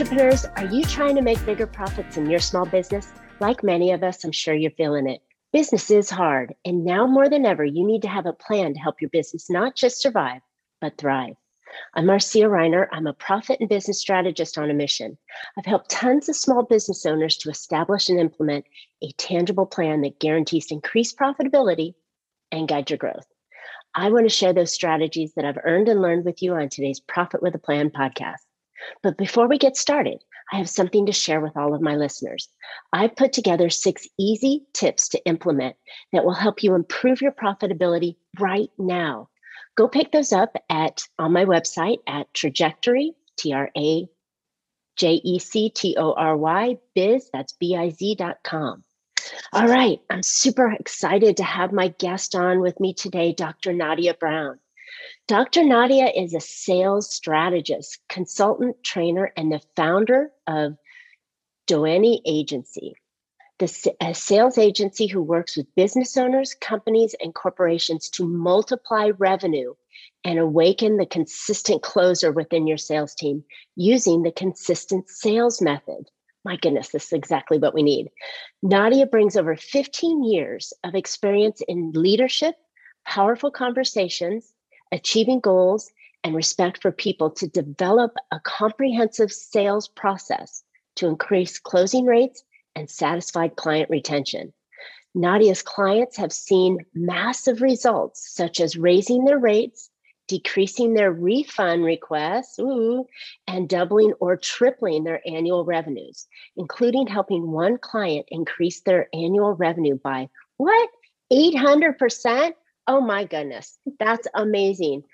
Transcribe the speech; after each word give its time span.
entrepreneurs, 0.00 0.46
are 0.56 0.64
you 0.64 0.82
trying 0.82 1.14
to 1.14 1.20
make 1.20 1.44
bigger 1.44 1.66
profits 1.66 2.16
in 2.16 2.30
your 2.30 2.40
small 2.40 2.64
business? 2.64 3.12
Like 3.38 3.62
many 3.62 3.92
of 3.92 4.02
us, 4.02 4.24
I'm 4.24 4.32
sure 4.32 4.54
you're 4.54 4.70
feeling 4.70 5.06
it. 5.06 5.20
Business 5.52 5.90
is 5.90 6.08
hard, 6.08 6.54
and 6.64 6.86
now 6.86 7.06
more 7.06 7.28
than 7.28 7.44
ever, 7.44 7.66
you 7.66 7.86
need 7.86 8.00
to 8.00 8.08
have 8.08 8.24
a 8.24 8.32
plan 8.32 8.72
to 8.72 8.80
help 8.80 9.02
your 9.02 9.10
business 9.10 9.50
not 9.50 9.76
just 9.76 10.00
survive, 10.00 10.40
but 10.80 10.96
thrive. 10.96 11.34
I'm 11.94 12.06
Marcia 12.06 12.38
Reiner. 12.38 12.86
I'm 12.92 13.06
a 13.06 13.12
profit 13.12 13.60
and 13.60 13.68
business 13.68 14.00
strategist 14.00 14.56
on 14.56 14.70
a 14.70 14.74
mission. 14.74 15.18
I've 15.58 15.66
helped 15.66 15.90
tons 15.90 16.30
of 16.30 16.36
small 16.36 16.62
business 16.62 17.04
owners 17.04 17.36
to 17.36 17.50
establish 17.50 18.08
and 18.08 18.18
implement 18.18 18.64
a 19.02 19.12
tangible 19.18 19.66
plan 19.66 20.00
that 20.00 20.18
guarantees 20.18 20.70
increased 20.70 21.18
profitability 21.18 21.92
and 22.50 22.66
guide 22.66 22.88
your 22.88 22.96
growth. 22.96 23.26
I 23.94 24.08
want 24.08 24.24
to 24.24 24.34
share 24.34 24.54
those 24.54 24.72
strategies 24.72 25.34
that 25.34 25.44
I've 25.44 25.58
earned 25.62 25.90
and 25.90 26.00
learned 26.00 26.24
with 26.24 26.40
you 26.40 26.54
on 26.54 26.70
today's 26.70 27.00
Profit 27.00 27.42
with 27.42 27.54
a 27.54 27.58
Plan 27.58 27.90
podcast. 27.90 28.46
But 29.02 29.18
before 29.18 29.48
we 29.48 29.58
get 29.58 29.76
started, 29.76 30.22
I 30.52 30.56
have 30.56 30.68
something 30.68 31.06
to 31.06 31.12
share 31.12 31.40
with 31.40 31.56
all 31.56 31.74
of 31.74 31.80
my 31.80 31.96
listeners. 31.96 32.48
I've 32.92 33.14
put 33.14 33.32
together 33.32 33.70
six 33.70 34.08
easy 34.18 34.64
tips 34.72 35.08
to 35.10 35.24
implement 35.24 35.76
that 36.12 36.24
will 36.24 36.34
help 36.34 36.62
you 36.62 36.74
improve 36.74 37.20
your 37.20 37.32
profitability 37.32 38.16
right 38.38 38.70
now. 38.78 39.28
Go 39.76 39.86
pick 39.86 40.10
those 40.12 40.32
up 40.32 40.56
at 40.68 41.02
on 41.18 41.32
my 41.32 41.44
website 41.44 41.98
at 42.06 42.32
trajectory, 42.34 43.12
T 43.36 43.52
R 43.52 43.70
A 43.76 44.08
J 44.96 45.14
E 45.24 45.38
C 45.38 45.70
T 45.70 45.96
O 45.96 46.12
R 46.12 46.36
Y, 46.36 46.76
biz, 46.94 47.30
that's 47.32 47.52
B 47.54 47.76
I 47.76 47.90
Z 47.90 48.16
dot 48.16 48.38
com. 48.42 48.84
All 49.52 49.66
right, 49.66 50.00
I'm 50.10 50.22
super 50.22 50.70
excited 50.72 51.36
to 51.36 51.44
have 51.44 51.72
my 51.72 51.88
guest 51.88 52.34
on 52.34 52.60
with 52.60 52.80
me 52.80 52.92
today, 52.92 53.32
Dr. 53.32 53.72
Nadia 53.72 54.14
Brown. 54.14 54.58
Dr. 55.28 55.64
Nadia 55.64 56.06
is 56.08 56.34
a 56.34 56.40
sales 56.40 57.12
strategist, 57.12 57.98
consultant, 58.08 58.82
trainer, 58.82 59.32
and 59.36 59.52
the 59.52 59.60
founder 59.76 60.30
of 60.46 60.76
Doyenne 61.66 62.20
Agency, 62.26 62.94
the, 63.58 63.94
a 64.00 64.14
sales 64.14 64.58
agency 64.58 65.06
who 65.06 65.22
works 65.22 65.56
with 65.56 65.74
business 65.76 66.16
owners, 66.16 66.54
companies, 66.54 67.14
and 67.22 67.34
corporations 67.34 68.08
to 68.10 68.26
multiply 68.26 69.10
revenue 69.18 69.74
and 70.24 70.38
awaken 70.38 70.96
the 70.96 71.06
consistent 71.06 71.82
closer 71.82 72.32
within 72.32 72.66
your 72.66 72.78
sales 72.78 73.14
team 73.14 73.44
using 73.76 74.22
the 74.22 74.32
consistent 74.32 75.08
sales 75.08 75.60
method. 75.60 76.10
My 76.44 76.56
goodness, 76.56 76.88
this 76.88 77.06
is 77.06 77.12
exactly 77.12 77.58
what 77.58 77.74
we 77.74 77.82
need. 77.82 78.10
Nadia 78.62 79.06
brings 79.06 79.36
over 79.36 79.56
15 79.56 80.24
years 80.24 80.72
of 80.84 80.94
experience 80.94 81.62
in 81.68 81.92
leadership, 81.92 82.54
powerful 83.06 83.50
conversations, 83.50 84.52
achieving 84.92 85.40
goals, 85.40 85.90
and 86.22 86.34
respect 86.34 86.82
for 86.82 86.92
people 86.92 87.30
to 87.30 87.48
develop 87.48 88.14
a 88.30 88.40
comprehensive 88.40 89.32
sales 89.32 89.88
process 89.88 90.62
to 90.96 91.06
increase 91.06 91.58
closing 91.58 92.04
rates 92.04 92.42
and 92.76 92.90
satisfied 92.90 93.56
client 93.56 93.88
retention. 93.90 94.52
Nadia's 95.14 95.62
clients 95.62 96.16
have 96.16 96.32
seen 96.32 96.78
massive 96.94 97.62
results, 97.62 98.32
such 98.34 98.60
as 98.60 98.76
raising 98.76 99.24
their 99.24 99.38
rates, 99.38 99.90
decreasing 100.28 100.94
their 100.94 101.10
refund 101.10 101.82
requests, 101.84 102.58
ooh, 102.60 103.04
and 103.48 103.68
doubling 103.68 104.12
or 104.20 104.36
tripling 104.36 105.02
their 105.02 105.20
annual 105.26 105.64
revenues, 105.64 106.28
including 106.56 107.08
helping 107.08 107.50
one 107.50 107.78
client 107.78 108.26
increase 108.28 108.82
their 108.82 109.08
annual 109.12 109.54
revenue 109.54 109.98
by 109.98 110.28
what? 110.58 110.90
800%? 111.32 112.52
Oh 112.92 113.00
my 113.00 113.22
goodness, 113.22 113.78
that's 114.00 114.26
amazing. 114.34 115.04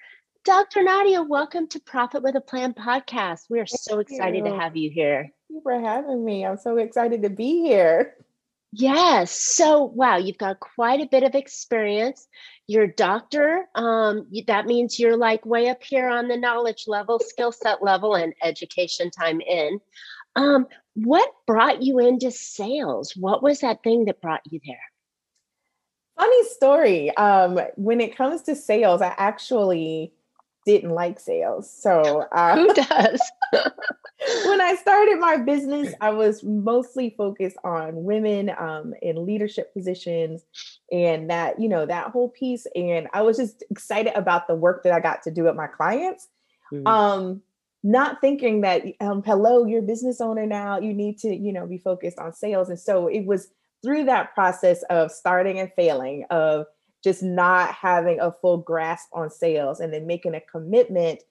Dr. 0.47 0.83
Nadia, 0.83 1.23
welcome 1.23 1.69
to 1.69 1.79
Profit 1.79 2.23
with 2.23 2.35
a 2.35 2.41
Plan 2.41 2.73
podcast. 2.73 3.51
We 3.51 3.61
are 3.61 3.67
Thank 3.67 3.83
so 3.83 3.99
excited 3.99 4.47
you. 4.47 4.51
to 4.51 4.59
have 4.59 4.79
you 4.79 4.91
here. 4.91 5.25
Thank 5.25 5.35
you 5.51 5.61
for 5.63 5.79
having 5.79 6.25
me. 6.25 6.47
I'm 6.47 6.57
so 6.57 6.79
excited 6.79 7.23
to 7.25 7.29
be 7.29 7.61
here. 7.61 8.15
Yes. 8.73 9.31
So, 9.31 9.83
wow, 9.83 10.17
you've 10.17 10.39
got 10.39 10.59
quite 10.59 11.03
a 11.03 11.07
bit 11.07 11.23
of 11.23 11.35
experience. 11.35 12.27
You're 12.67 12.85
a 12.85 12.95
doctor. 12.95 13.67
Um, 13.75 14.27
that 14.47 14.65
means 14.65 14.99
you're 14.99 15.19
like 15.19 15.45
way 15.45 15.69
up 15.69 15.83
here 15.83 16.09
on 16.09 16.29
the 16.29 16.39
knowledge 16.39 16.85
level, 16.87 17.19
skill 17.19 17.53
set 17.53 17.83
level, 17.83 18.15
and 18.15 18.33
education 18.43 19.11
time 19.11 19.43
in. 19.43 19.81
Um, 20.35 20.67
what 20.95 21.31
brought 21.47 21.83
you 21.83 21.99
into 21.99 22.31
sales? 22.31 23.15
What 23.15 23.43
was 23.43 23.61
that 23.61 23.83
thing 23.83 24.07
that 24.07 24.23
brought 24.23 24.41
you 24.51 24.61
there? 24.67 24.81
Funny 26.19 26.45
story. 26.45 27.17
Um, 27.17 27.61
when 27.77 28.01
it 28.01 28.17
comes 28.17 28.43
to 28.43 28.57
sales, 28.57 29.03
I 29.03 29.15
actually 29.19 30.13
didn't 30.65 30.91
like 30.91 31.21
sales. 31.21 31.71
So 31.71 32.27
uh, 32.33 32.57
who 32.57 32.75
does? 32.75 33.21
when 34.47 34.61
I 34.61 34.77
started 34.81 35.19
my 35.19 35.37
business, 35.37 35.95
I 36.01 36.11
was 36.11 36.43
mostly 36.43 37.15
focused 37.17 37.57
on 37.65 38.05
women 38.05 38.51
um, 38.59 38.95
in 39.03 39.25
leadership 39.25 39.73
positions 39.73 40.45
and 40.91 41.31
that, 41.31 41.61
you 41.61 41.69
know, 41.69 41.87
that 41.87 42.11
whole 42.11 42.31
piece. 42.31 42.67
And 42.75 43.09
I 43.13 43.23
was 43.23 43.37
just 43.37 43.63
excited 43.71 44.15
about 44.17 44.49
the 44.49 44.55
work 44.55 44.83
that 44.83 44.93
I 44.93 45.01
got 45.01 45.23
to 45.23 45.31
do 45.31 45.45
with 45.45 45.55
my 45.55 45.69
clients. 45.69 46.29
Mm-hmm. 46.73 46.87
Um, 46.87 47.43
not 47.85 48.21
thinking 48.21 48.63
that, 48.63 48.83
um, 49.01 49.23
hello, 49.23 49.65
you're 49.65 49.79
a 49.79 49.87
business 49.87 50.21
owner 50.21 50.47
now, 50.47 50.81
you 50.81 50.93
need 50.93 51.19
to, 51.19 51.35
you 51.35 51.53
know, 51.53 51.67
be 51.67 51.79
focused 51.79 52.19
on 52.19 52.33
sales. 52.33 52.69
And 52.69 52.81
so 52.81 53.07
it 53.07 53.25
was 53.25 53.49
through 53.87 54.05
that 54.05 54.35
process 54.35 54.83
of 54.91 55.13
starting 55.13 55.61
and 55.61 55.73
failing, 55.77 56.27
of 56.31 56.67
just 57.05 57.23
not 57.23 57.73
having 57.73 58.19
a 58.19 58.33
full 58.33 58.59
grasp 58.59 59.07
on 59.13 59.31
sales 59.31 59.79
and 59.79 59.95
then 59.95 60.09
making 60.09 60.35
a 60.35 60.41
commitment 60.41 61.23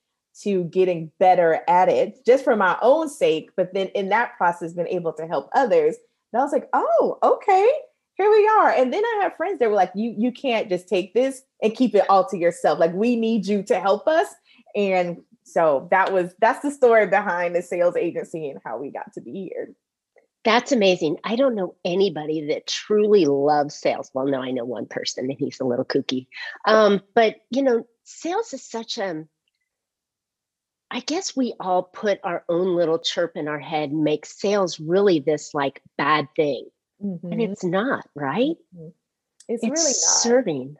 to 0.41 0.63
getting 0.65 1.11
better 1.19 1.59
at 1.67 1.89
it 1.89 2.25
just 2.25 2.45
for 2.45 2.55
my 2.55 2.77
own 2.81 3.09
sake, 3.09 3.49
but 3.57 3.73
then 3.73 3.87
in 3.87 4.07
that 4.07 4.37
process, 4.37 4.71
been 4.71 4.87
able 4.87 5.11
to 5.11 5.27
help 5.27 5.49
others. 5.53 5.97
And 6.31 6.39
I 6.39 6.43
was 6.45 6.53
like, 6.53 6.69
oh, 6.71 7.17
okay, 7.21 7.69
here 8.13 8.29
we 8.29 8.47
are. 8.47 8.69
And 8.69 8.93
then 8.93 9.03
I 9.03 9.19
have 9.23 9.35
friends 9.35 9.59
that 9.59 9.69
were 9.69 9.75
like, 9.75 9.91
you, 9.95 10.15
you 10.17 10.31
can't 10.31 10.69
just 10.69 10.87
take 10.87 11.13
this 11.13 11.41
and 11.61 11.75
keep 11.75 11.93
it 11.93 12.09
all 12.09 12.25
to 12.29 12.37
yourself. 12.37 12.79
Like 12.79 12.93
we 12.93 13.17
need 13.17 13.45
you 13.45 13.61
to 13.63 13.79
help 13.81 14.07
us. 14.07 14.27
And 14.77 15.17
so 15.43 15.89
that 15.91 16.13
was 16.13 16.33
that's 16.39 16.61
the 16.61 16.71
story 16.71 17.07
behind 17.07 17.53
the 17.53 17.61
sales 17.61 17.97
agency 17.97 18.49
and 18.49 18.61
how 18.65 18.77
we 18.77 18.91
got 18.91 19.11
to 19.13 19.21
be 19.21 19.51
here. 19.53 19.75
That's 20.45 20.71
amazing. 20.71 21.17
I 21.23 21.35
don't 21.35 21.55
know 21.55 21.75
anybody 21.83 22.47
that 22.49 22.67
truly 22.67 23.25
loves 23.25 23.73
sales. 23.73 24.11
Well, 24.13 24.27
no, 24.27 24.39
I 24.39 24.51
know 24.51 24.63
one 24.63 24.85
person 24.85 25.25
and 25.25 25.37
he's 25.37 25.59
a 25.59 25.65
little 25.65 25.83
kooky. 25.83 26.27
Um, 26.65 27.01
but 27.15 27.37
you 27.49 27.63
know, 27.63 27.87
sales 28.03 28.53
is 28.53 28.63
such 28.63 28.99
a 28.99 29.25
I 30.91 30.99
guess 30.99 31.35
we 31.35 31.55
all 31.59 31.81
put 31.81 32.19
our 32.23 32.45
own 32.47 32.75
little 32.75 32.99
chirp 32.99 33.35
in 33.35 33.47
our 33.47 33.59
head 33.59 33.89
and 33.89 34.03
make 34.03 34.25
sales 34.25 34.79
really 34.79 35.19
this 35.19 35.55
like 35.55 35.81
bad 35.97 36.27
thing. 36.35 36.67
Mm-hmm. 37.03 37.31
And 37.31 37.41
it's 37.41 37.63
not, 37.63 38.07
right? 38.13 38.55
Mm-hmm. 38.77 38.89
It's, 39.47 39.63
it's, 39.63 39.63
really 39.63 39.73
not. 39.73 39.95
serving. 39.95 40.77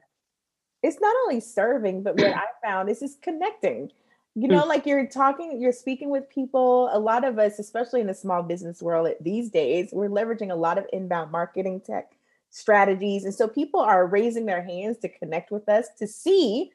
It's 0.84 1.02
not 1.02 1.16
only 1.24 1.40
serving, 1.40 2.04
but 2.04 2.20
what 2.20 2.34
I 2.36 2.46
found 2.64 2.90
is 2.90 3.00
just 3.00 3.24
connecting 3.24 3.92
you 4.36 4.50
know, 4.50 4.64
mm. 4.64 4.68
like 4.68 4.86
you're 4.86 5.08
talking, 5.08 5.62
you're 5.62 5.72
speaking 5.72 6.10
with 6.10 6.30
people. 6.30 6.90
A 6.92 7.00
lot 7.00 7.24
of 7.24 7.40
us, 7.40 7.58
especially 7.58 8.02
in 8.02 8.08
the 8.08 8.14
small 8.14 8.44
business 8.44 8.82
world 8.82 9.10
these 9.22 9.50
days, 9.50 9.90
we're 9.94 10.10
leveraging 10.10 10.52
a 10.52 10.56
lot 10.56 10.78
of 10.78 10.86
inbound 10.92 11.32
marketing 11.32 11.80
tech 11.80 12.12
strategies. 12.50 13.24
And 13.24 13.34
so 13.34 13.48
people 13.48 13.80
are 13.80 14.06
raising 14.06 14.46
their 14.46 14.62
hands 14.62 14.98
to 15.00 15.10
connect 15.10 15.52
with 15.52 15.70
us 15.70 15.88
to 16.00 16.08
see 16.08 16.72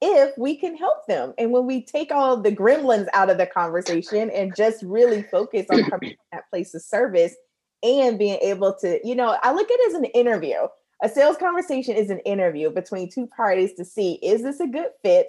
if 0.00 0.36
we 0.38 0.56
can 0.56 0.74
help 0.74 1.06
them. 1.06 1.34
And 1.36 1.52
when 1.52 1.66
we 1.66 1.84
take 1.84 2.10
all 2.10 2.36
the 2.36 2.50
gremlins 2.50 3.08
out 3.12 3.30
of 3.30 3.38
the 3.38 3.46
conversation 3.46 4.30
and 4.30 4.56
just 4.56 4.82
really 4.82 5.22
focus 5.22 5.66
on 5.70 5.84
coming 5.84 6.16
that 6.32 6.48
place 6.50 6.74
of 6.74 6.82
service 6.82 7.36
and 7.82 8.18
being 8.18 8.38
able 8.42 8.74
to, 8.80 9.00
you 9.04 9.14
know, 9.14 9.36
I 9.42 9.52
look 9.52 9.70
at 9.70 9.78
it 9.78 9.88
as 9.88 9.94
an 9.94 10.06
interview. 10.06 10.56
A 11.02 11.08
sales 11.08 11.36
conversation 11.36 11.94
is 11.94 12.10
an 12.10 12.20
interview 12.20 12.70
between 12.70 13.10
two 13.10 13.26
parties 13.26 13.74
to 13.74 13.84
see 13.84 14.14
is 14.22 14.42
this 14.42 14.60
a 14.60 14.66
good 14.66 14.88
fit? 15.02 15.26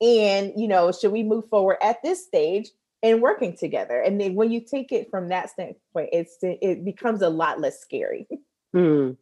And 0.00 0.52
you 0.56 0.68
know 0.68 0.92
should 0.92 1.12
we 1.12 1.22
move 1.22 1.48
forward 1.48 1.78
at 1.82 2.02
this 2.02 2.24
stage 2.24 2.68
and 3.02 3.22
working 3.22 3.56
together 3.56 4.00
and 4.00 4.20
then 4.20 4.34
when 4.34 4.50
you 4.50 4.60
take 4.60 4.92
it 4.92 5.08
from 5.10 5.28
that 5.28 5.50
standpoint 5.50 6.08
it's 6.12 6.36
it 6.42 6.84
becomes 6.84 7.22
a 7.22 7.28
lot 7.28 7.60
less 7.60 7.80
scary 7.80 8.26
Hmm. 8.76 9.12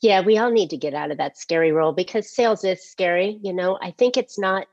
Yeah, 0.00 0.22
we 0.22 0.38
all 0.38 0.50
need 0.50 0.70
to 0.70 0.76
get 0.76 0.92
out 0.92 1.12
of 1.12 1.18
that 1.18 1.38
scary 1.38 1.70
role 1.70 1.92
because 1.92 2.34
sales 2.34 2.64
is 2.64 2.82
scary. 2.82 3.38
You 3.42 3.52
know, 3.52 3.78
I 3.80 3.92
think 3.92 4.16
it's 4.16 4.40
not, 4.40 4.66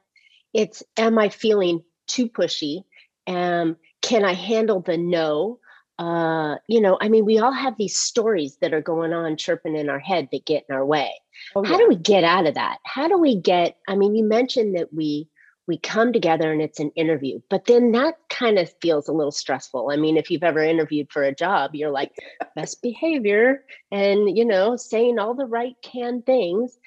it's, 0.52 0.82
am 0.98 1.20
I 1.20 1.30
feeling 1.30 1.84
too 2.08 2.28
pushy? 2.28 2.84
Um, 3.28 3.78
can 4.02 4.26
I 4.26 4.34
handle 4.34 4.82
the 4.82 4.98
no? 4.98 5.60
Uh, 6.00 6.56
you 6.68 6.82
know, 6.82 6.98
I 7.02 7.10
mean, 7.10 7.24
we 7.24 7.38
all 7.38 7.52
have 7.52 7.78
these 7.78 7.96
stories 7.96 8.58
that 8.62 8.74
are 8.74 8.82
going 8.82 9.14
on 9.14 9.38
chirping 9.38 9.76
in 9.76 9.90
our 9.90 10.00
head 10.00 10.30
that 10.32 10.46
get 10.48 10.66
in 10.68 10.74
our 10.74 10.86
way. 10.86 11.12
Oh, 11.56 11.64
How 11.64 11.78
do 11.78 11.88
we 11.88 11.96
get 11.96 12.24
out 12.24 12.48
of 12.48 12.56
that? 12.56 12.80
How 12.84 13.08
do 13.08 13.20
we 13.20 13.36
get, 13.36 13.78
I 13.88 13.96
mean, 13.96 14.16
you 14.16 14.24
mentioned 14.24 14.76
that 14.76 14.92
we 14.92 15.28
we 15.68 15.78
come 15.78 16.12
together 16.12 16.52
and 16.52 16.62
it's 16.62 16.80
an 16.80 16.92
interview. 16.96 17.40
But 17.50 17.66
then 17.66 17.92
that 17.92 18.16
kind 18.30 18.58
of 18.58 18.74
feels 18.82 19.08
a 19.08 19.14
little 19.14 19.32
stressful. 19.32 19.90
I 19.92 19.98
mean 19.98 20.18
if 20.18 20.30
you've 20.30 20.44
ever 20.44 20.64
interviewed 20.64 21.12
for 21.12 21.24
a 21.24 21.36
job 21.36 21.72
you're 21.74 21.92
like 21.92 22.12
best 22.56 22.82
behavior 22.82 23.64
and 23.92 24.38
you 24.38 24.46
know 24.46 24.76
saying 24.76 25.20
all 25.20 25.34
the 25.34 25.46
right 25.46 25.76
canned 25.84 26.26
things. 26.26 26.78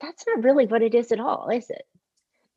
That's 0.00 0.24
not 0.26 0.44
really 0.44 0.66
what 0.66 0.82
it 0.82 0.94
is 0.94 1.12
at 1.12 1.20
all 1.20 1.48
is 1.48 1.70
it? 1.70 1.86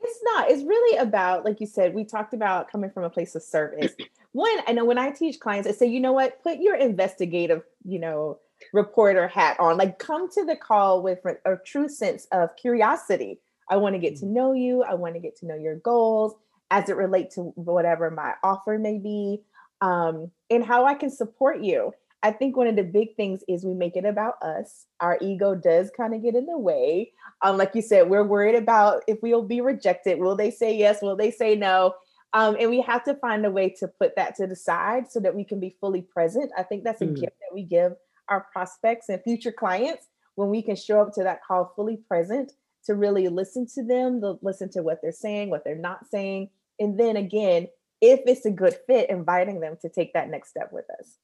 It's 0.02 0.20
not. 0.24 0.52
It's 0.52 0.64
really 0.64 0.98
about 0.98 1.46
like 1.46 1.60
you 1.60 1.68
said 1.68 1.96
we 1.96 2.06
talked 2.06 2.34
about 2.34 2.72
coming 2.72 2.92
from 2.92 3.04
a 3.04 3.10
place 3.10 3.36
of 3.36 3.44
service. 3.44 3.94
One, 4.34 4.58
I 4.68 4.74
know 4.74 4.84
when 4.84 4.98
I 4.98 5.12
teach 5.12 5.40
clients, 5.40 5.68
I 5.68 5.72
say, 5.72 5.88
you 5.88 6.02
know 6.02 6.12
what, 6.12 6.44
put 6.44 6.60
your 6.60 6.76
investigative, 6.76 7.64
you 7.86 8.00
know, 8.00 8.40
reporter 8.74 9.28
hat 9.28 9.58
on. 9.60 9.78
Like 9.78 10.00
come 10.00 10.30
to 10.32 10.46
the 10.46 10.56
call 10.56 11.02
with 11.02 11.20
a 11.26 11.56
true 11.66 11.88
sense 11.88 12.28
of 12.32 12.56
curiosity. 12.56 13.40
I 13.70 13.78
want 13.78 13.96
to 13.96 14.00
get 14.00 14.18
to 14.18 14.26
mm. 14.26 14.30
know 14.30 14.54
you. 14.54 14.84
I 14.84 14.94
want 14.94 15.16
to 15.16 15.20
get 15.20 15.38
to 15.38 15.46
know 15.46 15.56
your 15.56 15.76
goals 15.76 16.34
as 16.72 16.90
it 16.90 16.96
relate 16.96 17.32
to 17.32 17.54
whatever 17.56 18.10
my 18.10 18.34
offer 18.44 18.78
may 18.80 18.98
be 18.98 19.42
um, 19.82 20.32
and 20.50 20.64
how 20.64 20.86
I 20.86 20.96
can 20.96 21.10
support 21.10 21.62
you. 21.62 21.94
I 22.24 22.32
think 22.32 22.58
one 22.58 22.66
of 22.66 22.76
the 22.76 22.84
big 22.84 23.16
things 23.16 23.44
is 23.48 23.64
we 23.64 23.76
make 23.76 23.96
it 23.96 24.06
about 24.06 24.42
us. 24.42 24.88
Our 25.00 25.20
ego 25.22 25.54
does 25.54 25.92
kind 25.96 26.16
of 26.16 26.24
get 26.24 26.34
in 26.34 26.48
the 26.48 26.58
way. 26.58 27.12
Um, 27.44 27.58
like 27.58 27.76
you 27.76 27.84
said, 27.84 28.10
we're 28.10 28.24
worried 28.24 28.56
about 28.56 29.04
if 29.08 29.20
we'll 29.22 29.44
be 29.44 29.62
rejected. 29.62 30.20
Will 30.20 30.36
they 30.36 30.50
say 30.50 30.76
yes? 30.76 31.04
Will 31.04 31.16
they 31.16 31.30
say 31.30 31.56
no? 31.56 31.94
Um, 32.34 32.58
and 32.60 32.72
we 32.72 32.82
have 32.82 33.04
to 33.04 33.14
find 33.16 33.46
a 33.46 33.52
way 33.52 33.70
to 33.80 33.88
put 33.88 34.16
that 34.16 34.36
to 34.38 34.48
the 34.48 34.56
side 34.56 35.12
so 35.12 35.20
that 35.20 35.36
we 35.36 35.44
can 35.44 35.60
be 35.60 35.78
fully 35.80 36.02
present. 36.02 36.52
I 36.58 36.64
think 36.64 36.84
that's 36.84 37.02
a 37.02 37.06
mm. 37.06 37.16
gift 37.16 37.38
that 37.40 37.54
we 37.54 37.62
give 37.62 37.94
our 38.28 38.48
prospects 38.52 39.08
and 39.08 39.22
future 39.22 39.52
clients 39.52 40.08
when 40.34 40.50
we 40.50 40.64
can 40.64 40.76
show 40.76 41.02
up 41.02 41.14
to 41.14 41.24
that 41.24 41.44
call 41.44 41.74
fully 41.76 41.98
present 41.98 42.54
to 42.86 42.96
really 42.96 43.28
listen 43.28 43.68
to 43.76 43.84
them, 43.84 44.22
to 44.22 44.38
listen 44.42 44.70
to 44.72 44.84
what 44.84 45.02
they're 45.02 45.12
saying, 45.12 45.50
what 45.50 45.64
they're 45.64 45.76
not 45.76 46.06
saying. 46.10 46.50
And 46.80 47.00
then 47.00 47.18
again, 47.18 47.68
if 48.02 48.22
it's 48.26 48.46
a 48.46 48.52
good 48.52 48.76
fit, 48.88 49.10
inviting 49.10 49.60
them 49.60 49.78
to 49.82 49.90
take 49.90 50.14
that 50.14 50.30
next 50.30 50.50
step 50.50 50.72
with 50.72 50.86
us. 51.00 51.18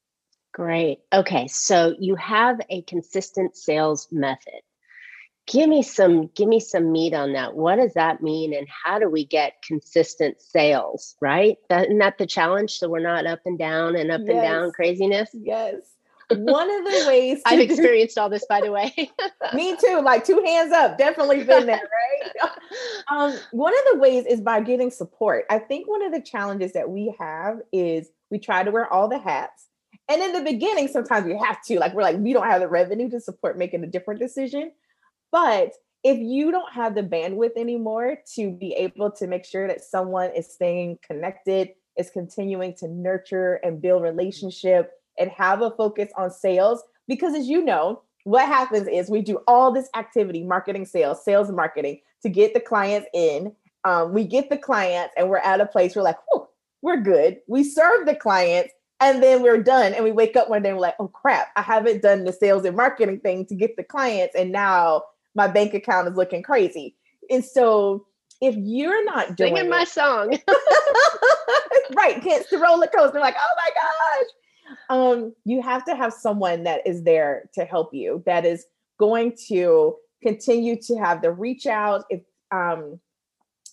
Great. 0.53 0.99
Okay. 1.13 1.47
So 1.47 1.95
you 1.99 2.15
have 2.15 2.59
a 2.69 2.81
consistent 2.83 3.55
sales 3.55 4.07
method. 4.11 4.61
Give 5.47 5.67
me 5.67 5.81
some 5.81 6.27
give 6.35 6.47
me 6.47 6.59
some 6.59 6.91
meat 6.91 7.13
on 7.13 7.33
that. 7.33 7.55
What 7.55 7.77
does 7.77 7.93
that 7.93 8.21
mean 8.21 8.53
and 8.53 8.67
how 8.69 8.99
do 8.99 9.09
we 9.09 9.25
get 9.25 9.61
consistent 9.65 10.41
sales, 10.41 11.15
right? 11.19 11.57
That, 11.69 11.85
isn't 11.85 11.97
that 11.97 12.17
the 12.17 12.27
challenge? 12.27 12.73
So 12.73 12.89
we're 12.89 12.99
not 12.99 13.25
up 13.25 13.41
and 13.45 13.57
down 13.57 13.95
and 13.95 14.11
up 14.11 14.21
yes. 14.21 14.29
and 14.29 14.41
down 14.41 14.71
craziness? 14.71 15.29
Yes. 15.33 15.81
One 16.37 16.69
of 16.69 16.85
the 16.85 17.05
ways 17.07 17.41
I've 17.45 17.59
experienced 17.59 18.17
all 18.17 18.29
this, 18.29 18.45
by 18.47 18.61
the 18.61 18.71
way. 18.71 18.93
Me 19.53 19.75
too. 19.75 20.01
Like 20.01 20.25
two 20.25 20.41
hands 20.45 20.71
up, 20.71 20.97
definitely 20.97 21.43
been 21.43 21.65
there, 21.65 21.81
right? 21.81 22.51
um, 23.11 23.37
one 23.51 23.73
of 23.73 23.93
the 23.93 23.99
ways 23.99 24.25
is 24.25 24.41
by 24.41 24.61
getting 24.61 24.91
support. 24.91 25.45
I 25.49 25.59
think 25.59 25.87
one 25.87 26.03
of 26.03 26.11
the 26.11 26.21
challenges 26.21 26.73
that 26.73 26.89
we 26.89 27.13
have 27.19 27.59
is 27.71 28.09
we 28.29 28.39
try 28.39 28.63
to 28.63 28.71
wear 28.71 28.91
all 28.91 29.07
the 29.07 29.19
hats. 29.19 29.67
And 30.07 30.21
in 30.21 30.33
the 30.33 30.41
beginning, 30.41 30.87
sometimes 30.87 31.25
we 31.25 31.37
have 31.37 31.61
to, 31.67 31.79
like, 31.79 31.93
we're 31.93 32.01
like, 32.01 32.17
we 32.17 32.33
don't 32.33 32.47
have 32.47 32.61
the 32.61 32.67
revenue 32.67 33.09
to 33.11 33.19
support 33.19 33.57
making 33.57 33.83
a 33.83 33.87
different 33.87 34.19
decision. 34.19 34.71
But 35.31 35.71
if 36.03 36.17
you 36.17 36.51
don't 36.51 36.71
have 36.73 36.95
the 36.95 37.03
bandwidth 37.03 37.55
anymore 37.55 38.17
to 38.35 38.51
be 38.51 38.73
able 38.73 39.11
to 39.11 39.27
make 39.27 39.45
sure 39.45 39.67
that 39.67 39.81
someone 39.81 40.31
is 40.35 40.51
staying 40.51 40.99
connected, 41.05 41.69
is 41.97 42.09
continuing 42.09 42.73
to 42.75 42.87
nurture 42.87 43.55
and 43.63 43.81
build 43.81 44.01
relationship, 44.01 44.91
and 45.21 45.31
have 45.31 45.61
a 45.61 45.71
focus 45.71 46.11
on 46.17 46.31
sales 46.31 46.83
because 47.07 47.35
as 47.35 47.47
you 47.47 47.63
know 47.63 48.01
what 48.23 48.47
happens 48.47 48.87
is 48.87 49.09
we 49.09 49.21
do 49.21 49.39
all 49.47 49.71
this 49.71 49.89
activity 49.95 50.43
marketing 50.43 50.85
sales 50.85 51.23
sales 51.23 51.47
and 51.47 51.55
marketing 51.55 51.99
to 52.21 52.29
get 52.29 52.53
the 52.53 52.59
clients 52.59 53.07
in. 53.13 53.53
Um, 53.83 54.13
we 54.13 54.25
get 54.25 54.49
the 54.49 54.57
clients 54.57 55.13
and 55.17 55.29
we're 55.29 55.37
at 55.37 55.61
a 55.61 55.65
place 55.65 55.95
we're 55.95 56.03
like 56.03 56.17
we're 56.81 57.01
good. 57.01 57.37
We 57.47 57.63
serve 57.63 58.05
the 58.05 58.15
clients 58.15 58.73
and 58.99 59.23
then 59.23 59.41
we're 59.41 59.63
done 59.63 59.93
and 59.93 60.03
we 60.03 60.11
wake 60.11 60.35
up 60.35 60.49
one 60.49 60.61
day 60.61 60.69
and 60.69 60.77
we're 60.77 60.83
like 60.83 60.95
oh 60.99 61.07
crap 61.07 61.47
i 61.55 61.61
haven't 61.63 62.03
done 62.03 62.23
the 62.23 62.31
sales 62.31 62.65
and 62.65 62.77
marketing 62.77 63.19
thing 63.19 63.47
to 63.47 63.55
get 63.55 63.75
the 63.75 63.83
clients 63.83 64.35
and 64.35 64.51
now 64.51 65.01
my 65.33 65.47
bank 65.47 65.73
account 65.73 66.07
is 66.07 66.15
looking 66.15 66.43
crazy. 66.43 66.95
And 67.29 67.43
so 67.43 68.05
if 68.41 68.55
you're 68.57 69.05
not 69.05 69.35
doing 69.37 69.55
singing 69.55 69.69
my 69.69 69.83
song. 69.85 70.37
Right 71.93 72.21
it's 72.25 72.49
the 72.49 72.57
roller 72.57 72.87
coaster 72.87 73.19
like 73.19 73.35
oh 73.37 73.55
my 73.57 73.69
gosh 73.75 74.27
um, 74.89 75.33
you 75.45 75.61
have 75.61 75.85
to 75.85 75.95
have 75.95 76.13
someone 76.13 76.63
that 76.63 76.85
is 76.85 77.03
there 77.03 77.49
to 77.53 77.65
help 77.65 77.93
you, 77.93 78.23
that 78.25 78.45
is 78.45 78.65
going 78.99 79.35
to 79.47 79.95
continue 80.21 80.79
to 80.81 80.95
have 80.97 81.21
the 81.21 81.31
reach 81.31 81.65
out. 81.65 82.05
If 82.09 82.21
um, 82.51 82.99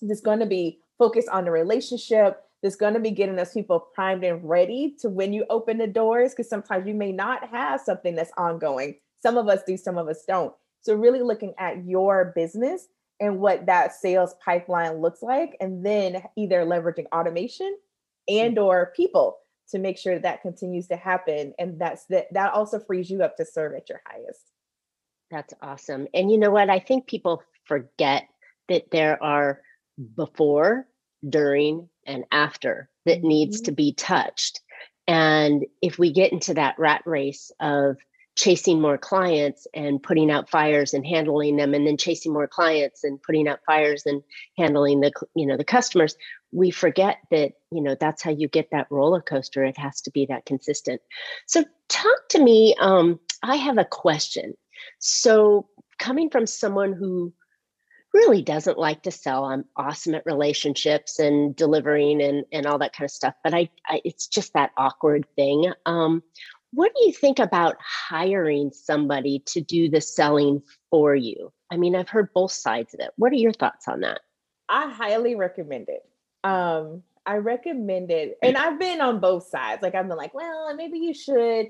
there's 0.00 0.20
going 0.20 0.40
to 0.40 0.46
be 0.46 0.80
focused 0.98 1.28
on 1.28 1.44
the 1.44 1.50
relationship, 1.50 2.42
that's 2.62 2.76
going 2.76 2.94
to 2.94 3.00
be 3.00 3.10
getting 3.10 3.38
us 3.38 3.54
people 3.54 3.78
primed 3.94 4.24
and 4.24 4.46
ready 4.48 4.96
to 5.00 5.08
when 5.08 5.32
you 5.32 5.44
open 5.48 5.78
the 5.78 5.86
doors, 5.86 6.32
because 6.32 6.48
sometimes 6.48 6.86
you 6.86 6.94
may 6.94 7.12
not 7.12 7.48
have 7.50 7.80
something 7.80 8.14
that's 8.14 8.32
ongoing. 8.36 8.96
Some 9.20 9.36
of 9.36 9.48
us 9.48 9.60
do, 9.66 9.76
some 9.76 9.98
of 9.98 10.08
us 10.08 10.24
don't. 10.26 10.52
So, 10.80 10.94
really 10.94 11.22
looking 11.22 11.54
at 11.58 11.84
your 11.84 12.32
business 12.34 12.86
and 13.20 13.38
what 13.38 13.66
that 13.66 13.92
sales 13.94 14.34
pipeline 14.44 15.00
looks 15.00 15.22
like, 15.22 15.56
and 15.60 15.84
then 15.84 16.22
either 16.36 16.64
leveraging 16.64 17.06
automation 17.12 17.76
and 18.28 18.58
or 18.58 18.92
people 18.96 19.38
to 19.70 19.78
make 19.78 19.98
sure 19.98 20.18
that 20.18 20.42
continues 20.42 20.86
to 20.88 20.96
happen 20.96 21.52
and 21.58 21.78
that's 21.78 22.04
that 22.06 22.26
that 22.32 22.52
also 22.52 22.78
frees 22.78 23.10
you 23.10 23.22
up 23.22 23.36
to 23.36 23.44
serve 23.44 23.74
at 23.74 23.88
your 23.88 24.00
highest 24.06 24.42
that's 25.30 25.54
awesome 25.62 26.06
and 26.14 26.30
you 26.30 26.38
know 26.38 26.50
what 26.50 26.70
i 26.70 26.78
think 26.78 27.06
people 27.06 27.42
forget 27.64 28.24
that 28.68 28.90
there 28.90 29.22
are 29.22 29.60
before 30.16 30.86
during 31.28 31.88
and 32.06 32.24
after 32.30 32.88
that 33.04 33.18
mm-hmm. 33.18 33.28
needs 33.28 33.60
to 33.62 33.72
be 33.72 33.92
touched 33.92 34.60
and 35.06 35.64
if 35.80 35.98
we 35.98 36.12
get 36.12 36.32
into 36.32 36.54
that 36.54 36.78
rat 36.78 37.02
race 37.06 37.50
of 37.60 37.96
chasing 38.38 38.80
more 38.80 38.96
clients 38.96 39.66
and 39.74 40.00
putting 40.00 40.30
out 40.30 40.48
fires 40.48 40.94
and 40.94 41.04
handling 41.04 41.56
them 41.56 41.74
and 41.74 41.84
then 41.84 41.96
chasing 41.96 42.32
more 42.32 42.46
clients 42.46 43.02
and 43.02 43.20
putting 43.20 43.48
out 43.48 43.58
fires 43.66 44.04
and 44.06 44.22
handling 44.56 45.00
the 45.00 45.10
you 45.34 45.44
know 45.44 45.56
the 45.56 45.64
customers 45.64 46.14
we 46.52 46.70
forget 46.70 47.18
that 47.32 47.54
you 47.72 47.82
know 47.82 47.96
that's 47.98 48.22
how 48.22 48.30
you 48.30 48.46
get 48.46 48.70
that 48.70 48.86
roller 48.90 49.20
coaster. 49.20 49.64
It 49.64 49.76
has 49.76 50.00
to 50.02 50.12
be 50.12 50.26
that 50.26 50.46
consistent. 50.46 51.02
So 51.46 51.64
talk 51.88 52.28
to 52.30 52.42
me 52.42 52.76
um, 52.80 53.18
i 53.42 53.56
have 53.56 53.76
a 53.76 53.84
question. 53.84 54.54
So 55.00 55.66
coming 55.98 56.30
from 56.30 56.46
someone 56.46 56.92
who 56.92 57.32
really 58.14 58.42
doesn't 58.42 58.78
like 58.78 59.02
to 59.02 59.10
sell 59.10 59.44
i'm 59.44 59.64
awesome 59.76 60.14
at 60.14 60.24
relationships 60.24 61.18
and 61.18 61.54
delivering 61.54 62.22
and 62.22 62.44
and 62.52 62.64
all 62.66 62.78
that 62.78 62.94
kind 62.94 63.04
of 63.04 63.10
stuff 63.10 63.34
but 63.44 63.52
i, 63.52 63.68
I 63.86 64.00
it's 64.02 64.26
just 64.26 64.54
that 64.54 64.70
awkward 64.78 65.26
thing 65.36 65.72
um, 65.84 66.22
what 66.72 66.92
do 66.94 67.04
you 67.06 67.12
think 67.12 67.38
about 67.38 67.76
hiring 67.80 68.70
somebody 68.72 69.42
to 69.46 69.60
do 69.60 69.88
the 69.88 70.00
selling 70.00 70.62
for 70.90 71.14
you? 71.14 71.52
I 71.70 71.76
mean 71.76 71.94
i've 71.94 72.08
heard 72.08 72.32
both 72.34 72.52
sides 72.52 72.94
of 72.94 73.00
it. 73.00 73.10
What 73.16 73.32
are 73.32 73.36
your 73.36 73.52
thoughts 73.52 73.88
on 73.88 74.00
that? 74.00 74.20
I 74.68 74.90
highly 74.90 75.34
recommend 75.34 75.88
it. 75.88 76.08
Um, 76.44 77.02
I 77.26 77.36
recommend 77.36 78.10
it, 78.10 78.38
and 78.42 78.56
I've 78.56 78.78
been 78.78 79.00
on 79.00 79.20
both 79.20 79.48
sides. 79.48 79.82
Like 79.82 79.94
I've 79.94 80.08
been 80.08 80.16
like, 80.16 80.32
well, 80.32 80.74
maybe 80.74 80.98
you 80.98 81.12
should, 81.12 81.68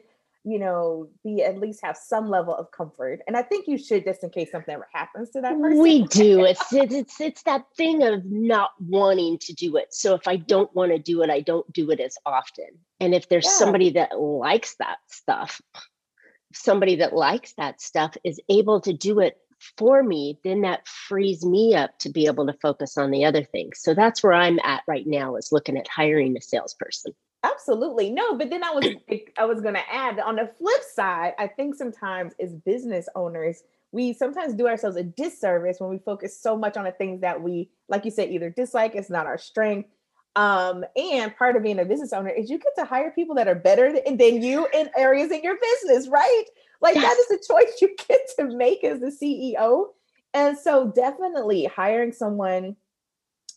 you 0.48 0.58
know, 0.58 1.08
be 1.22 1.42
at 1.42 1.58
least 1.58 1.80
have 1.84 1.96
some 1.96 2.30
level 2.30 2.54
of 2.54 2.70
comfort. 2.70 3.20
And 3.26 3.36
I 3.36 3.42
think 3.42 3.68
you 3.68 3.76
should, 3.76 4.04
just 4.04 4.24
in 4.24 4.30
case 4.30 4.50
something 4.50 4.74
ever 4.74 4.88
happens 4.94 5.30
to 5.30 5.42
that 5.42 5.60
person. 5.60 5.78
We 5.78 6.04
do. 6.06 6.44
It's 6.44 6.72
it's 6.72 7.20
it's 7.20 7.42
that 7.42 7.64
thing 7.76 8.02
of 8.02 8.24
not 8.24 8.70
wanting 8.80 9.38
to 9.40 9.52
do 9.52 9.76
it. 9.76 9.92
So 9.92 10.14
if 10.14 10.26
I 10.26 10.36
don't 10.36 10.74
want 10.74 10.92
to 10.92 10.98
do 10.98 11.22
it, 11.22 11.28
I 11.28 11.40
don't 11.40 11.70
do 11.72 11.90
it 11.90 12.00
as 12.00 12.16
often. 12.24 12.68
And 12.98 13.14
if 13.14 13.28
there's 13.28 13.44
yeah. 13.44 13.50
somebody 13.50 13.90
that 13.90 14.18
likes 14.18 14.76
that 14.78 14.98
stuff, 15.08 15.60
somebody 16.54 16.96
that 16.96 17.12
likes 17.12 17.52
that 17.58 17.82
stuff 17.82 18.16
is 18.24 18.40
able 18.48 18.80
to 18.80 18.94
do 18.94 19.20
it 19.20 19.36
for 19.76 20.02
me, 20.02 20.38
then 20.44 20.62
that 20.62 20.86
frees 20.88 21.44
me 21.44 21.74
up 21.74 21.98
to 21.98 22.08
be 22.08 22.26
able 22.26 22.46
to 22.46 22.54
focus 22.54 22.96
on 22.96 23.10
the 23.10 23.26
other 23.26 23.44
things. 23.44 23.80
So 23.80 23.92
that's 23.92 24.22
where 24.22 24.32
I'm 24.32 24.58
at 24.62 24.82
right 24.86 25.06
now 25.06 25.36
is 25.36 25.52
looking 25.52 25.76
at 25.76 25.88
hiring 25.88 26.36
a 26.36 26.40
salesperson. 26.40 27.12
Absolutely. 27.44 28.10
No, 28.10 28.36
but 28.36 28.50
then 28.50 28.64
I 28.64 28.70
was 28.70 28.86
I 29.38 29.44
was 29.44 29.60
going 29.60 29.74
to 29.74 29.92
add 29.92 30.18
on 30.18 30.36
the 30.36 30.50
flip 30.58 30.82
side, 30.94 31.34
I 31.38 31.46
think 31.46 31.74
sometimes 31.74 32.32
as 32.40 32.54
business 32.54 33.08
owners, 33.14 33.62
we 33.92 34.12
sometimes 34.12 34.54
do 34.54 34.66
ourselves 34.66 34.96
a 34.96 35.04
disservice 35.04 35.78
when 35.80 35.90
we 35.90 35.98
focus 35.98 36.38
so 36.38 36.56
much 36.56 36.76
on 36.76 36.84
the 36.84 36.92
things 36.92 37.20
that 37.20 37.40
we 37.40 37.70
like 37.88 38.04
you 38.04 38.10
said 38.10 38.30
either 38.30 38.50
dislike, 38.50 38.94
it's 38.94 39.10
not 39.10 39.26
our 39.26 39.38
strength. 39.38 39.88
Um, 40.36 40.84
and 40.96 41.34
part 41.36 41.56
of 41.56 41.62
being 41.62 41.80
a 41.80 41.84
business 41.84 42.12
owner 42.12 42.30
is 42.30 42.50
you 42.50 42.58
get 42.58 42.74
to 42.76 42.84
hire 42.84 43.10
people 43.10 43.34
that 43.36 43.48
are 43.48 43.54
better 43.54 43.92
than 43.92 44.42
you 44.42 44.68
in 44.72 44.90
areas 44.96 45.32
in 45.32 45.42
your 45.42 45.56
business, 45.58 46.08
right? 46.08 46.44
Like 46.80 46.94
yes. 46.94 47.04
that 47.04 47.36
is 47.36 47.40
a 47.40 47.52
choice 47.52 47.80
you 47.80 47.96
get 48.08 48.20
to 48.38 48.56
make 48.56 48.84
as 48.84 49.00
the 49.00 49.06
CEO. 49.06 49.86
And 50.34 50.56
so 50.56 50.92
definitely 50.94 51.64
hiring 51.64 52.12
someone 52.12 52.76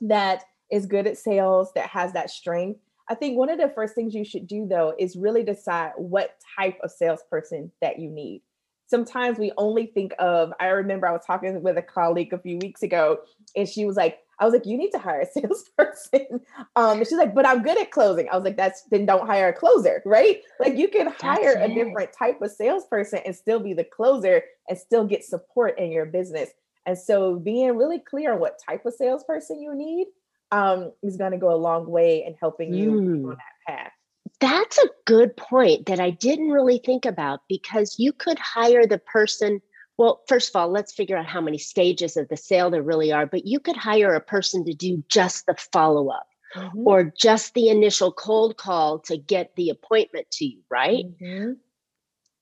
that 0.01 0.45
is 0.71 0.85
good 0.85 1.05
at 1.05 1.17
sales, 1.17 1.71
that 1.73 1.87
has 1.87 2.13
that 2.13 2.29
strength. 2.29 2.79
I 3.11 3.13
think 3.13 3.37
one 3.37 3.49
of 3.49 3.59
the 3.59 3.67
first 3.67 3.93
things 3.93 4.15
you 4.15 4.23
should 4.23 4.47
do 4.47 4.65
though 4.65 4.93
is 4.97 5.17
really 5.17 5.43
decide 5.43 5.91
what 5.97 6.37
type 6.57 6.79
of 6.81 6.91
salesperson 6.91 7.69
that 7.81 7.99
you 7.99 8.09
need. 8.09 8.41
Sometimes 8.87 9.37
we 9.37 9.51
only 9.57 9.87
think 9.87 10.13
of, 10.17 10.53
I 10.61 10.67
remember 10.67 11.09
I 11.09 11.11
was 11.11 11.25
talking 11.27 11.61
with 11.61 11.77
a 11.77 11.81
colleague 11.81 12.31
a 12.31 12.39
few 12.39 12.57
weeks 12.59 12.83
ago, 12.83 13.19
and 13.53 13.67
she 13.67 13.83
was 13.83 13.97
like, 13.97 14.19
I 14.39 14.45
was 14.45 14.53
like, 14.53 14.65
you 14.65 14.77
need 14.77 14.91
to 14.91 14.97
hire 14.97 15.19
a 15.19 15.25
salesperson. 15.39 16.39
Um, 16.77 16.99
she's 16.99 17.17
like, 17.17 17.35
but 17.35 17.45
I'm 17.45 17.63
good 17.63 17.77
at 17.81 17.91
closing. 17.91 18.29
I 18.29 18.35
was 18.37 18.45
like, 18.45 18.55
that's 18.55 18.83
then 18.91 19.05
don't 19.05 19.27
hire 19.27 19.49
a 19.49 19.53
closer, 19.53 20.01
right? 20.05 20.41
Like 20.61 20.77
you 20.77 20.87
can 20.87 21.11
hire 21.11 21.59
a 21.59 21.67
different 21.67 22.13
type 22.17 22.41
of 22.41 22.49
salesperson 22.49 23.19
and 23.25 23.35
still 23.35 23.59
be 23.59 23.73
the 23.73 23.83
closer 23.83 24.41
and 24.69 24.77
still 24.77 25.03
get 25.03 25.25
support 25.25 25.77
in 25.77 25.91
your 25.91 26.05
business. 26.05 26.51
And 26.85 26.97
so 26.97 27.35
being 27.35 27.75
really 27.75 27.99
clear 27.99 28.33
on 28.33 28.39
what 28.39 28.57
type 28.65 28.85
of 28.85 28.93
salesperson 28.93 29.61
you 29.61 29.75
need 29.75 30.07
um, 30.51 30.91
is 31.01 31.17
going 31.17 31.31
to 31.31 31.37
go 31.37 31.53
a 31.53 31.55
long 31.55 31.89
way 31.89 32.25
in 32.25 32.35
helping 32.39 32.73
you 32.73 32.91
mm. 32.91 33.29
on 33.29 33.37
that 33.37 33.67
path. 33.67 33.91
that's 34.39 34.77
a 34.77 34.89
good 35.05 35.35
point 35.37 35.85
that 35.85 35.99
I 35.99 36.09
didn't 36.09 36.49
really 36.49 36.79
think 36.79 37.05
about 37.05 37.41
because 37.47 37.95
you 37.97 38.11
could 38.11 38.39
hire 38.39 38.85
the 38.85 38.97
person. 38.97 39.61
Well, 39.97 40.21
first 40.27 40.49
of 40.49 40.59
all, 40.59 40.69
let's 40.69 40.93
figure 40.93 41.17
out 41.17 41.25
how 41.25 41.41
many 41.41 41.57
stages 41.57 42.17
of 42.17 42.27
the 42.27 42.37
sale 42.37 42.69
there 42.69 42.81
really 42.81 43.11
are, 43.11 43.25
but 43.25 43.45
you 43.45 43.59
could 43.59 43.77
hire 43.77 44.13
a 44.13 44.21
person 44.21 44.65
to 44.65 44.73
do 44.73 45.03
just 45.07 45.45
the 45.45 45.55
follow 45.55 46.09
up 46.09 46.27
mm-hmm. 46.55 46.87
or 46.87 47.03
just 47.03 47.53
the 47.53 47.69
initial 47.69 48.11
cold 48.11 48.57
call 48.57 48.99
to 48.99 49.17
get 49.17 49.55
the 49.55 49.69
appointment 49.69 50.29
to 50.31 50.45
you, 50.45 50.61
right? 50.69 51.05
Mm-hmm. 51.21 51.53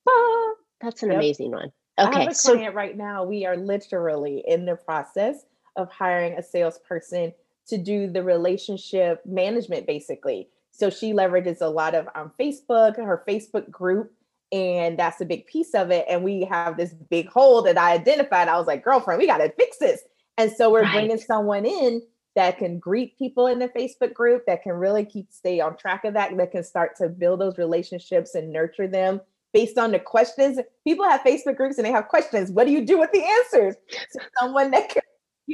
Ah, 0.08 0.52
that's 0.80 1.02
an 1.02 1.10
yep. 1.10 1.18
amazing 1.18 1.50
one. 1.52 1.72
Okay, 1.98 2.16
I 2.16 2.20
have 2.20 2.32
a 2.32 2.34
so 2.34 2.54
client 2.54 2.74
right 2.74 2.96
now. 2.96 3.24
We 3.24 3.44
are 3.46 3.56
literally 3.56 4.42
in 4.46 4.64
the 4.64 4.76
process 4.76 5.44
of 5.76 5.90
hiring 5.90 6.38
a 6.38 6.42
salesperson 6.42 7.32
to 7.68 7.78
do 7.78 8.10
the 8.10 8.22
relationship 8.22 9.22
management, 9.24 9.86
basically. 9.86 10.48
So 10.70 10.90
she 10.90 11.12
leverages 11.12 11.58
a 11.60 11.66
lot 11.66 11.94
of 11.94 12.08
um, 12.14 12.32
Facebook, 12.38 12.96
her 12.96 13.24
Facebook 13.28 13.70
group, 13.70 14.12
and 14.52 14.98
that's 14.98 15.20
a 15.20 15.24
big 15.24 15.46
piece 15.46 15.74
of 15.74 15.90
it. 15.90 16.06
And 16.08 16.24
we 16.24 16.44
have 16.44 16.76
this 16.76 16.92
big 16.92 17.28
hole 17.28 17.62
that 17.62 17.78
I 17.78 17.92
identified. 17.92 18.48
I 18.48 18.58
was 18.58 18.66
like, 18.66 18.82
girlfriend, 18.82 19.20
we 19.20 19.26
got 19.26 19.38
to 19.38 19.52
fix 19.52 19.78
this. 19.78 20.02
And 20.38 20.50
so 20.50 20.70
we're 20.70 20.82
right. 20.82 20.92
bringing 20.92 21.18
someone 21.18 21.66
in 21.66 22.02
that 22.36 22.58
can 22.58 22.78
greet 22.78 23.18
people 23.18 23.46
in 23.46 23.58
the 23.58 23.68
Facebook 23.68 24.14
group, 24.14 24.44
that 24.46 24.62
can 24.62 24.72
really 24.72 25.04
keep 25.04 25.32
stay 25.32 25.60
on 25.60 25.76
track 25.76 26.04
of 26.04 26.14
that, 26.14 26.36
that 26.36 26.52
can 26.52 26.64
start 26.64 26.96
to 26.96 27.08
build 27.08 27.40
those 27.40 27.58
relationships 27.58 28.34
and 28.34 28.52
nurture 28.52 28.86
them 28.86 29.20
based 29.52 29.78
on 29.78 29.90
the 29.90 29.98
questions. 29.98 30.58
People 30.84 31.04
have 31.04 31.20
Facebook 31.22 31.56
groups 31.56 31.76
and 31.76 31.84
they 31.84 31.90
have 31.90 32.08
questions. 32.08 32.50
What 32.50 32.66
do 32.66 32.72
you 32.72 32.86
do 32.86 32.98
with 32.98 33.10
the 33.12 33.22
answers? 33.22 33.74
So 34.10 34.20
someone 34.40 34.70
that 34.70 34.88
can, 34.88 34.99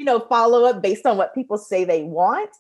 know, 0.07 0.21
follow 0.21 0.65
up 0.65 0.83
based 0.83 1.05
on 1.05 1.19
what 1.19 1.35
people 1.35 1.59
say 1.59 1.85
they 1.85 2.03
want. 2.03 2.51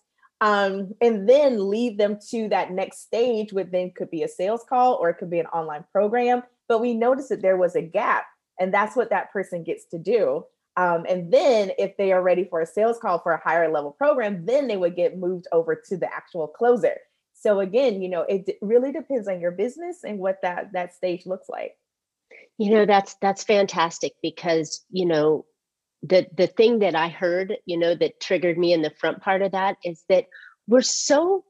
Um, 0.42 0.92
and 1.00 1.26
then 1.26 1.70
lead 1.70 1.96
them 1.96 2.18
to 2.28 2.50
that 2.50 2.70
next 2.70 3.00
stage, 3.00 3.54
which 3.54 3.68
then 3.72 3.92
could 3.96 4.10
be 4.10 4.22
a 4.22 4.28
sales 4.28 4.62
call 4.68 4.98
or 5.00 5.08
it 5.08 5.14
could 5.14 5.30
be 5.30 5.38
an 5.38 5.46
online 5.46 5.84
program. 5.90 6.42
But 6.68 6.82
we 6.82 6.92
noticed 6.92 7.30
that 7.30 7.40
there 7.40 7.56
was 7.56 7.74
a 7.74 7.80
gap, 7.80 8.26
and 8.60 8.74
that's 8.74 8.96
what 8.96 9.08
that 9.10 9.32
person 9.32 9.62
gets 9.62 9.86
to 9.86 9.98
do. 9.98 10.44
Um, 10.76 11.06
and 11.08 11.32
then 11.32 11.70
if 11.78 11.96
they 11.96 12.12
are 12.12 12.20
ready 12.22 12.44
for 12.44 12.60
a 12.60 12.66
sales 12.66 12.98
call 12.98 13.18
for 13.18 13.32
a 13.32 13.40
higher 13.42 13.70
level 13.72 13.92
program, 13.92 14.44
then 14.44 14.68
they 14.68 14.76
would 14.76 14.94
get 14.94 15.16
moved 15.16 15.46
over 15.52 15.74
to 15.74 15.96
the 15.96 16.12
actual 16.12 16.48
closer. 16.48 16.98
So 17.32 17.60
again, 17.60 18.02
you 18.02 18.10
know, 18.10 18.22
it 18.22 18.46
d- 18.46 18.58
really 18.60 18.92
depends 18.92 19.28
on 19.28 19.40
your 19.40 19.52
business 19.52 20.04
and 20.04 20.18
what 20.18 20.42
that 20.42 20.72
that 20.72 20.94
stage 20.94 21.24
looks 21.24 21.48
like. 21.48 21.76
You 22.58 22.72
know, 22.72 22.84
that's 22.84 23.14
that's 23.22 23.44
fantastic 23.44 24.12
because, 24.22 24.84
you 24.90 25.06
know, 25.06 25.46
the 26.08 26.26
the 26.36 26.46
thing 26.46 26.80
that 26.80 26.94
I 26.94 27.08
heard, 27.08 27.56
you 27.66 27.78
know, 27.78 27.94
that 27.94 28.20
triggered 28.20 28.58
me 28.58 28.72
in 28.72 28.82
the 28.82 28.90
front 28.90 29.20
part 29.22 29.42
of 29.42 29.52
that 29.52 29.76
is 29.84 30.04
that 30.08 30.26
we're 30.66 30.82
so 30.82 31.44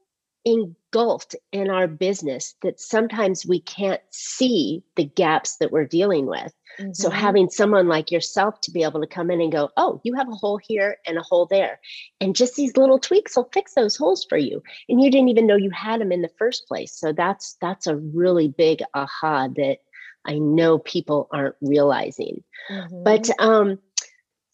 engulfed 0.45 1.35
in 1.51 1.71
our 1.71 1.89
business 1.89 2.55
that 2.63 2.79
sometimes 2.79 3.45
we 3.45 3.61
can't 3.61 4.01
see 4.11 4.85
the 4.95 5.05
gaps 5.05 5.57
that 5.57 5.73
we're 5.73 5.85
dealing 5.85 6.27
with. 6.27 6.55
Mm-hmm. 6.79 6.93
So 6.93 7.11
having 7.11 7.51
someone 7.51 7.89
like 7.89 8.13
yourself 8.13 8.61
to 8.61 8.71
be 8.71 8.85
able 8.85 9.01
to 9.01 9.09
come 9.09 9.31
in 9.31 9.41
and 9.41 9.51
go, 9.51 9.71
"Oh, 9.77 10.01
you 10.05 10.15
have 10.15 10.29
a 10.29 10.35
hole 10.35 10.59
here 10.59 10.99
and 11.07 11.19
a 11.19 11.23
hole 11.23 11.47
there." 11.47 11.81
And 12.21 12.37
just 12.37 12.55
these 12.55 12.77
little 12.77 12.99
tweaks 12.99 13.37
will 13.37 13.49
fix 13.53 13.75
those 13.75 13.97
holes 13.97 14.25
for 14.29 14.39
you. 14.39 14.63
And 14.89 15.03
you 15.03 15.11
didn't 15.11 15.31
even 15.31 15.47
know 15.47 15.57
you 15.57 15.71
had 15.71 16.01
them 16.01 16.13
in 16.13 16.23
the 16.23 16.31
first 16.39 16.69
place. 16.69 16.93
So 16.93 17.13
that's 17.13 17.57
that's 17.61 17.87
a 17.87 17.97
really 17.97 18.49
big 18.49 18.83
aha 18.95 19.49
that 19.57 19.79
I 20.25 20.39
know 20.39 20.79
people 20.79 21.29
aren't 21.33 21.57
realizing. 21.61 22.45
Mm-hmm. 22.71 23.03
But 23.03 23.31
um 23.41 23.79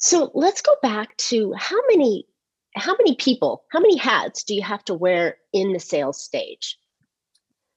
so 0.03 0.33
let's 0.35 0.61
go 0.61 0.75
back 0.83 1.17
to 1.17 1.55
how 1.57 1.79
many 1.89 2.27
how 2.75 2.95
many 2.97 3.15
people, 3.17 3.65
how 3.71 3.81
many 3.81 3.97
hats 3.97 4.45
do 4.45 4.55
you 4.55 4.63
have 4.63 4.85
to 4.85 4.95
wear 4.95 5.37
in 5.53 5.73
the 5.73 5.81
sales 5.81 6.21
stage? 6.21 6.79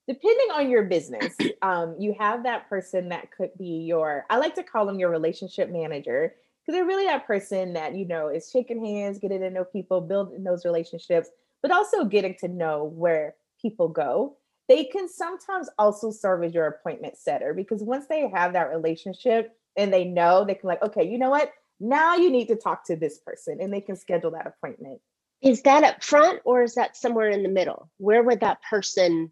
Depending 0.08 0.48
on 0.54 0.70
your 0.70 0.84
business, 0.84 1.36
um, 1.62 1.96
you 2.00 2.16
have 2.18 2.44
that 2.44 2.70
person 2.70 3.10
that 3.10 3.30
could 3.32 3.50
be 3.58 3.84
your, 3.86 4.26
I 4.30 4.38
like 4.38 4.56
to 4.56 4.64
call 4.64 4.86
them 4.86 5.00
your 5.00 5.10
relationship 5.10 5.70
manager 5.70 6.34
because 6.62 6.78
they're 6.78 6.86
really 6.86 7.06
that 7.06 7.28
person 7.28 7.74
that, 7.74 7.96
you 7.96 8.08
know, 8.08 8.30
is 8.30 8.50
shaking 8.50 8.84
hands, 8.84 9.20
getting 9.20 9.42
to 9.42 9.50
know 9.50 9.66
people, 9.66 10.02
building 10.02 10.44
those 10.44 10.66
relationships, 10.66 11.30
but 11.62 11.72
also 11.72 12.06
getting 12.06 12.36
to 12.40 12.48
know 12.48 12.86
where 12.86 13.36
people 13.62 13.90
go. 13.90 14.38
They 14.70 14.86
can 14.86 15.10
sometimes 15.10 15.70
also 15.78 16.10
serve 16.10 16.44
as 16.44 16.54
your 16.54 16.68
appointment 16.68 17.18
setter 17.18 17.54
because 17.54 17.84
once 17.84 18.06
they 18.08 18.30
have 18.30 18.54
that 18.54 18.70
relationship 18.70 19.52
and 19.76 19.92
they 19.92 20.06
know, 20.06 20.46
they 20.46 20.56
can 20.56 20.68
like, 20.68 20.82
okay, 20.82 21.04
you 21.04 21.18
know 21.18 21.30
what? 21.30 21.52
Now 21.80 22.16
you 22.16 22.30
need 22.30 22.48
to 22.48 22.56
talk 22.56 22.86
to 22.86 22.96
this 22.96 23.20
person 23.20 23.60
and 23.62 23.74
they 23.74 23.82
can 23.82 23.96
schedule 23.96 24.32
that 24.32 24.48
appointment. 24.48 25.02
Is 25.42 25.62
that 25.64 25.84
up 25.84 26.04
front 26.04 26.42
or 26.46 26.64
is 26.64 26.76
that 26.76 26.96
somewhere 26.96 27.30
in 27.30 27.44
the 27.44 27.50
middle? 27.50 27.90
Where 27.98 28.24
would 28.24 28.40
that 28.40 28.62
person 28.64 29.32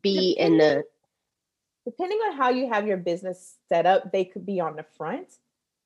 be 0.00 0.34
depending, 0.34 0.52
in 0.52 0.58
the 0.58 0.84
depending 1.84 2.18
on 2.18 2.36
how 2.36 2.50
you 2.50 2.68
have 2.68 2.86
your 2.86 2.96
business 2.96 3.56
set 3.68 3.86
up, 3.86 4.12
they 4.12 4.24
could 4.24 4.46
be 4.46 4.60
on 4.60 4.76
the 4.76 4.84
front 4.96 5.28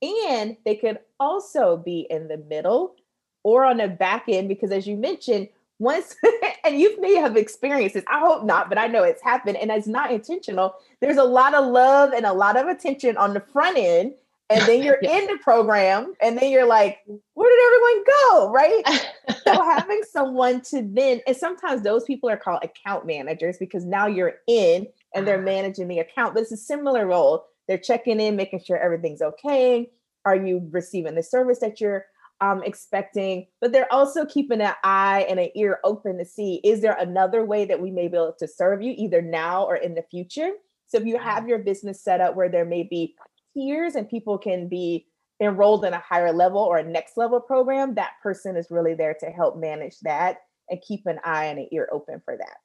and 0.02 0.56
they 0.64 0.76
could 0.76 0.98
also 1.18 1.76
be 1.78 2.06
in 2.10 2.28
the 2.28 2.36
middle 2.36 2.96
or 3.42 3.64
on 3.64 3.78
the 3.78 3.88
back 3.88 4.24
end 4.28 4.48
because 4.48 4.70
as 4.70 4.86
you 4.86 4.96
mentioned, 4.96 5.48
once 5.78 6.16
and 6.64 6.78
you 6.78 7.00
may 7.00 7.14
have 7.14 7.36
experienced 7.36 7.94
this 7.94 8.04
i 8.08 8.18
hope 8.18 8.44
not 8.44 8.68
but 8.68 8.78
i 8.78 8.86
know 8.86 9.02
it's 9.02 9.22
happened 9.22 9.56
and 9.56 9.70
it's 9.70 9.86
not 9.86 10.10
intentional 10.10 10.74
there's 11.00 11.16
a 11.16 11.24
lot 11.24 11.54
of 11.54 11.66
love 11.66 12.12
and 12.12 12.24
a 12.24 12.32
lot 12.32 12.56
of 12.56 12.66
attention 12.66 13.16
on 13.16 13.34
the 13.34 13.40
front 13.40 13.76
end 13.76 14.14
and 14.50 14.62
then 14.62 14.82
you're 14.82 14.98
yeah. 15.02 15.18
in 15.18 15.26
the 15.26 15.38
program 15.42 16.14
and 16.20 16.38
then 16.38 16.50
you're 16.50 16.66
like 16.66 16.98
where 17.34 17.50
did 17.50 17.66
everyone 17.66 18.04
go? 18.04 18.50
Right? 18.50 19.06
So 19.44 19.62
having 19.62 20.02
someone 20.10 20.60
to 20.62 20.82
then 20.82 21.20
and 21.24 21.36
sometimes 21.36 21.82
those 21.82 22.02
people 22.02 22.28
are 22.28 22.36
called 22.36 22.64
account 22.64 23.06
managers 23.06 23.58
because 23.58 23.84
now 23.84 24.08
you're 24.08 24.34
in 24.48 24.88
and 25.14 25.26
they're 25.26 25.38
ah. 25.38 25.44
managing 25.44 25.86
the 25.86 26.00
account 26.00 26.34
but 26.34 26.42
it's 26.42 26.52
a 26.52 26.56
similar 26.56 27.06
role. 27.06 27.44
They're 27.68 27.78
checking 27.78 28.18
in 28.18 28.34
making 28.34 28.64
sure 28.64 28.76
everything's 28.76 29.22
okay. 29.22 29.88
Are 30.24 30.34
you 30.34 30.68
receiving 30.72 31.14
the 31.14 31.22
service 31.22 31.60
that 31.60 31.80
you're 31.80 32.06
um, 32.40 32.64
expecting? 32.64 33.46
But 33.60 33.72
they're 33.72 33.92
also 33.92 34.26
keeping 34.26 34.60
an 34.60 34.74
eye 34.82 35.26
and 35.28 35.38
an 35.38 35.50
ear 35.54 35.78
open 35.84 36.18
to 36.18 36.24
see 36.24 36.60
is 36.64 36.80
there 36.80 36.96
another 36.98 37.44
way 37.44 37.66
that 37.66 37.80
we 37.80 37.92
may 37.92 38.08
be 38.08 38.16
able 38.16 38.34
to 38.40 38.48
serve 38.48 38.82
you 38.82 38.94
either 38.96 39.22
now 39.22 39.64
or 39.64 39.76
in 39.76 39.94
the 39.94 40.02
future? 40.10 40.50
So 40.88 40.98
if 40.98 41.04
you 41.04 41.18
have 41.18 41.48
your 41.48 41.58
business 41.58 42.02
set 42.02 42.20
up 42.20 42.34
where 42.34 42.48
there 42.48 42.64
may 42.64 42.82
be 42.82 43.14
tiers 43.56 43.94
and 43.94 44.08
people 44.08 44.38
can 44.38 44.68
be 44.68 45.06
enrolled 45.40 45.84
in 45.84 45.92
a 45.92 45.98
higher 45.98 46.32
level 46.32 46.60
or 46.60 46.78
a 46.78 46.82
next 46.82 47.16
level 47.16 47.40
program, 47.40 47.94
that 47.94 48.12
person 48.22 48.56
is 48.56 48.68
really 48.70 48.94
there 48.94 49.16
to 49.20 49.26
help 49.26 49.56
manage 49.56 49.98
that 50.00 50.38
and 50.68 50.82
keep 50.86 51.06
an 51.06 51.18
eye 51.24 51.46
and 51.46 51.58
an 51.58 51.68
ear 51.72 51.88
open 51.92 52.20
for 52.24 52.36
that. 52.36 52.56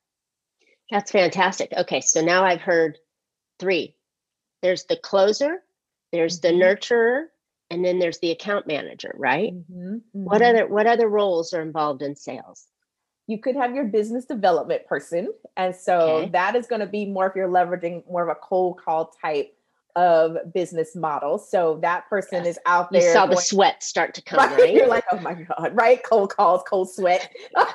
That's 0.89 1.11
fantastic. 1.11 1.71
Okay, 1.75 2.01
so 2.01 2.21
now 2.21 2.43
I've 2.43 2.61
heard 2.61 2.97
three. 3.59 3.95
There's 4.61 4.85
the 4.85 4.97
closer, 4.97 5.63
there's 6.11 6.39
mm-hmm. 6.39 6.59
the 6.59 6.63
nurturer, 6.63 7.23
and 7.69 7.85
then 7.85 7.99
there's 7.99 8.19
the 8.19 8.31
account 8.31 8.67
manager, 8.67 9.15
right? 9.17 9.53
Mm-hmm. 9.53 9.93
Mm-hmm. 9.93 10.23
What 10.23 10.41
other 10.41 10.67
what 10.67 10.87
other 10.87 11.07
roles 11.07 11.53
are 11.53 11.61
involved 11.61 12.01
in 12.01 12.15
sales? 12.15 12.67
You 13.27 13.39
could 13.39 13.55
have 13.55 13.73
your 13.73 13.85
business 13.85 14.25
development 14.25 14.85
person, 14.87 15.33
and 15.55 15.73
so 15.73 15.99
okay. 15.99 16.29
that 16.31 16.55
is 16.55 16.67
going 16.67 16.81
to 16.81 16.87
be 16.87 17.05
more 17.05 17.27
if 17.27 17.35
you're 17.35 17.47
leveraging 17.47 18.03
more 18.09 18.23
of 18.23 18.29
a 18.29 18.39
cold 18.39 18.81
call 18.83 19.13
type 19.21 19.55
of 19.95 20.37
business 20.53 20.95
models. 20.95 21.49
So 21.49 21.79
that 21.81 22.07
person 22.09 22.45
yes. 22.45 22.55
is 22.55 22.59
out 22.65 22.91
there. 22.91 23.01
You 23.01 23.13
saw 23.13 23.25
going, 23.25 23.35
the 23.35 23.41
sweat 23.41 23.83
start 23.83 24.13
to 24.15 24.21
come, 24.23 24.39
right? 24.39 24.59
right? 24.59 24.73
You're 24.73 24.87
like, 24.87 25.05
oh 25.11 25.19
my 25.19 25.33
God, 25.33 25.71
right? 25.73 26.01
Cold 26.03 26.35
calls, 26.35 26.63
cold 26.67 26.91
sweat. 26.91 27.31
but 27.55 27.67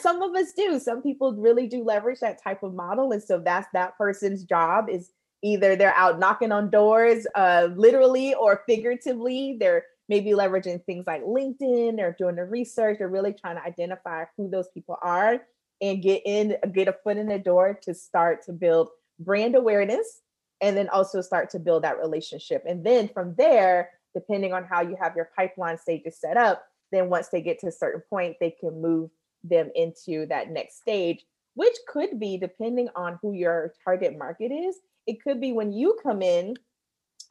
some 0.00 0.22
of 0.22 0.34
us 0.34 0.52
do. 0.52 0.78
Some 0.78 1.02
people 1.02 1.34
really 1.34 1.66
do 1.66 1.82
leverage 1.82 2.20
that 2.20 2.42
type 2.42 2.62
of 2.62 2.74
model. 2.74 3.12
And 3.12 3.22
so 3.22 3.38
that's 3.38 3.68
that 3.72 3.98
person's 3.98 4.44
job 4.44 4.88
is 4.88 5.10
either 5.42 5.76
they're 5.76 5.94
out 5.94 6.18
knocking 6.18 6.52
on 6.52 6.70
doors, 6.70 7.26
uh, 7.34 7.68
literally 7.74 8.34
or 8.34 8.62
figuratively. 8.66 9.56
They're 9.60 9.84
maybe 10.08 10.30
leveraging 10.30 10.84
things 10.84 11.04
like 11.06 11.22
LinkedIn, 11.22 11.96
they're 11.96 12.16
doing 12.18 12.36
the 12.36 12.44
research, 12.44 12.98
they're 12.98 13.08
really 13.08 13.32
trying 13.32 13.56
to 13.56 13.62
identify 13.62 14.24
who 14.36 14.50
those 14.50 14.68
people 14.74 14.98
are 15.02 15.40
and 15.80 16.02
get 16.02 16.22
in, 16.24 16.56
get 16.72 16.88
a 16.88 16.96
foot 17.04 17.16
in 17.16 17.26
the 17.26 17.38
door 17.38 17.78
to 17.82 17.94
start 17.94 18.44
to 18.46 18.52
build 18.52 18.88
brand 19.18 19.54
awareness 19.54 20.20
and 20.60 20.76
then 20.76 20.88
also 20.88 21.20
start 21.20 21.50
to 21.50 21.58
build 21.58 21.84
that 21.84 21.98
relationship. 21.98 22.64
And 22.66 22.84
then 22.84 23.08
from 23.08 23.34
there, 23.36 23.90
depending 24.14 24.52
on 24.52 24.64
how 24.64 24.80
you 24.80 24.96
have 25.00 25.16
your 25.16 25.30
pipeline 25.36 25.78
stages 25.78 26.18
set 26.18 26.36
up, 26.36 26.64
then 26.92 27.10
once 27.10 27.28
they 27.28 27.42
get 27.42 27.58
to 27.60 27.66
a 27.66 27.72
certain 27.72 28.02
point, 28.08 28.36
they 28.40 28.50
can 28.50 28.80
move 28.80 29.10
them 29.42 29.70
into 29.74 30.26
that 30.26 30.50
next 30.50 30.78
stage, 30.78 31.24
which 31.54 31.74
could 31.88 32.18
be 32.18 32.38
depending 32.38 32.88
on 32.94 33.18
who 33.20 33.32
your 33.32 33.74
target 33.84 34.16
market 34.16 34.52
is. 34.52 34.76
It 35.06 35.22
could 35.22 35.40
be 35.40 35.52
when 35.52 35.72
you 35.72 35.98
come 36.02 36.22
in 36.22 36.54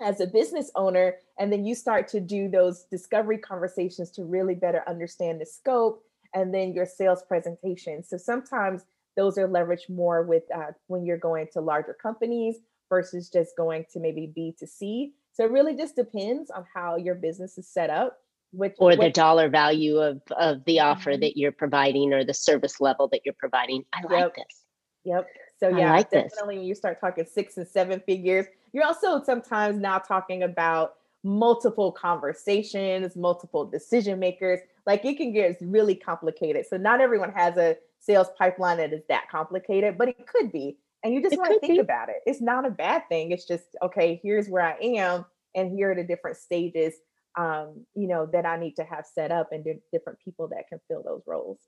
as 0.02 0.20
a 0.20 0.28
business 0.28 0.70
owner 0.76 1.16
and 1.40 1.52
then 1.52 1.66
you 1.66 1.76
start 1.76 2.08
to 2.10 2.20
do 2.20 2.50
those 2.50 2.84
discovery 2.92 3.38
conversations 3.38 4.12
to 4.12 4.26
really 4.26 4.56
better 4.56 4.84
understand 4.88 5.40
the 5.40 5.46
scope 5.46 6.04
and 6.34 6.54
then 6.54 6.74
your 6.74 6.86
sales 6.86 7.24
presentation. 7.24 8.04
So 8.04 8.18
sometimes 8.18 8.84
those 9.16 9.38
are 9.38 9.48
leveraged 9.48 9.90
more 9.90 10.24
with 10.24 10.44
uh, 10.54 10.72
when 10.88 11.06
you're 11.06 11.18
going 11.18 11.48
to 11.54 11.62
larger 11.62 11.94
companies 11.94 12.58
versus 12.90 13.30
just 13.30 13.56
going 13.58 13.86
to 13.92 14.00
maybe 14.00 14.32
B 14.34 14.56
to 14.60 14.68
C. 14.68 15.14
So 15.34 15.44
it 15.44 15.52
really 15.52 15.76
just 15.76 15.96
depends 15.96 16.52
on 16.52 16.66
how 16.74 16.96
your 16.96 17.16
business 17.16 17.58
is 17.58 17.68
set 17.68 17.90
up. 17.90 18.20
which 18.52 18.76
or 18.78 18.96
the 18.96 19.10
dollar 19.10 19.50
value 19.50 19.98
of 19.98 20.22
of 20.38 20.64
the 20.66 20.80
offer 20.80 21.12
mm-hmm. 21.12 21.22
that 21.22 21.38
you're 21.38 21.52
providing 21.52 22.14
or 22.14 22.24
the 22.24 22.34
service 22.34 22.80
level 22.80 23.08
that 23.10 23.22
you're 23.26 23.36
providing. 23.38 23.84
I 23.94 24.02
like 24.04 24.20
yep. 24.20 24.36
this. 24.36 24.64
Yep. 25.06 25.28
So 25.60 25.70
yeah, 25.70 25.92
like 25.92 26.10
definitely 26.10 26.30
this. 26.30 26.46
when 26.46 26.64
you 26.64 26.76
start 26.76 27.00
talking 27.00 27.26
six 27.26 27.58
and 27.58 27.68
seven 27.68 28.02
figures, 28.06 28.46
you're 28.74 28.86
also 28.86 29.24
sometimes 29.24 29.80
now 29.80 29.98
talking 29.98 30.44
about 30.44 30.96
multiple 31.24 31.92
conversations, 31.92 33.16
multiple 33.16 33.66
decision 33.66 34.20
makers. 34.20 34.60
Like 34.86 35.06
it 35.06 35.18
can 35.18 35.34
get 35.34 35.58
really 35.62 35.96
complicated. 35.96 36.66
So 36.70 36.78
not 36.78 37.02
everyone 37.02 37.32
has 37.34 37.58
a 37.58 37.78
sales 38.00 38.28
pipeline 38.38 38.78
that 38.78 38.94
is 38.94 39.04
that 39.10 39.30
complicated, 39.32 39.98
but 39.98 40.10
it 40.10 40.28
could 40.28 40.52
be. 40.52 40.78
And 41.04 41.14
you 41.14 41.22
just 41.22 41.38
want 41.38 41.54
to 41.54 41.60
think 41.60 41.74
be. 41.74 41.80
about 41.80 42.10
it. 42.10 42.18
It's 42.26 42.42
not 42.42 42.66
a 42.66 42.70
bad 42.70 43.04
thing. 43.10 43.32
It's 43.32 43.46
just 43.46 43.66
okay. 43.82 44.20
Here's 44.24 44.48
where 44.48 44.64
I 44.64 44.78
am, 44.82 45.26
and 45.54 45.72
here 45.72 45.92
are 45.92 45.96
the 45.96 46.04
different 46.04 46.38
stages, 46.38 46.94
um, 47.38 47.86
you 47.94 48.08
know, 48.08 48.26
that 48.32 48.46
I 48.46 48.58
need 48.58 48.78
to 48.78 48.86
have 48.86 49.06
set 49.06 49.32
up, 49.32 49.50
and 49.52 49.66
different 49.92 50.20
people 50.24 50.48
that 50.50 50.70
can 50.70 50.80
fill 50.88 51.04
those 51.04 51.22
roles. 51.28 51.60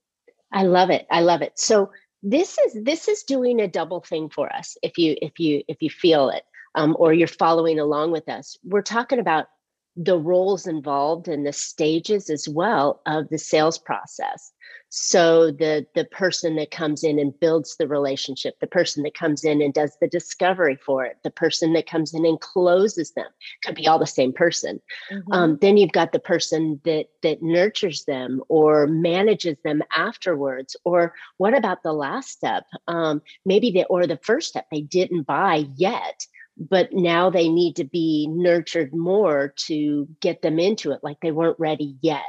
I 0.54 0.64
love 0.64 0.90
it. 0.90 1.06
I 1.12 1.20
love 1.20 1.42
it. 1.42 1.60
So 1.60 1.92
this 2.24 2.58
is 2.58 2.84
this 2.84 3.10
is 3.10 3.24
doing 3.24 3.60
a 3.60 3.68
double 3.68 4.00
thing 4.02 4.30
for 4.30 4.52
us. 4.54 4.78
If 4.82 4.98
you 4.98 5.18
if 5.22 5.38
you 5.38 5.64
if 5.68 5.82
you 5.82 5.90
feel 5.90 6.30
it, 6.30 6.44
um, 6.76 6.96
or 6.98 7.14
you're 7.14 7.28
following 7.28 7.78
along 7.78 8.12
with 8.12 8.30
us, 8.30 8.58
we're 8.64 8.82
talking 8.82 9.20
about 9.20 9.48
the 9.96 10.18
roles 10.18 10.68
involved 10.68 11.28
and 11.28 11.46
the 11.46 11.54
stages 11.54 12.30
as 12.30 12.50
well 12.50 13.02
of 13.06 13.30
the 13.30 13.38
sales 13.38 13.78
process. 13.78 14.52
So 14.90 15.52
the 15.52 15.86
the 15.94 16.06
person 16.06 16.56
that 16.56 16.72
comes 16.72 17.04
in 17.04 17.20
and 17.20 17.38
builds 17.38 17.76
the 17.76 17.88
relationship 17.88 18.58
the 18.62 18.68
person 18.68 19.04
that 19.04 19.14
comes 19.14 19.44
in 19.44 19.62
and 19.62 19.74
does 19.74 19.98
the 20.00 20.08
discovery 20.08 20.78
for 20.78 21.06
it 21.06 21.18
the 21.24 21.32
person 21.32 21.74
that 21.74 21.86
comes 21.86 22.14
in 22.14 22.26
and 22.26 22.40
closes 22.40 23.12
them 23.12 23.28
could 23.64 23.76
be 23.76 23.88
all 23.88 24.00
the 24.00 24.08
same 24.08 24.32
person. 24.32 24.80
Mm-hmm. 25.12 25.34
um, 25.34 25.58
then 25.60 25.76
you've 25.76 25.92
got 25.92 26.14
the 26.14 26.20
person 26.20 26.80
that 26.86 27.08
that 27.24 27.42
nurtures 27.42 28.06
them 28.06 28.42
or 28.48 28.88
manages 28.88 29.58
them 29.66 29.82
afterwards 29.96 30.78
or 30.86 31.14
what 31.38 31.58
about 31.58 31.84
the 31.84 31.94
last 31.94 32.30
step? 32.30 32.64
Um, 32.88 33.22
maybe 33.46 33.72
they 33.72 33.84
or 33.86 34.08
the 34.08 34.20
first 34.24 34.50
step 34.50 34.68
they 34.72 34.82
didn't 34.82 35.24
buy 35.24 35.66
yet 35.76 36.26
but 36.58 36.94
now 36.94 37.30
they 37.30 37.50
need 37.50 37.76
to 37.76 37.84
be 37.84 38.28
nurtured 38.30 38.94
more 38.94 39.54
to 39.58 40.08
get 40.22 40.42
them 40.42 40.60
into 40.60 40.92
it 40.92 41.02
like 41.04 41.18
they 41.22 41.32
weren't 41.32 41.60
ready 41.60 41.96
yet 42.02 42.24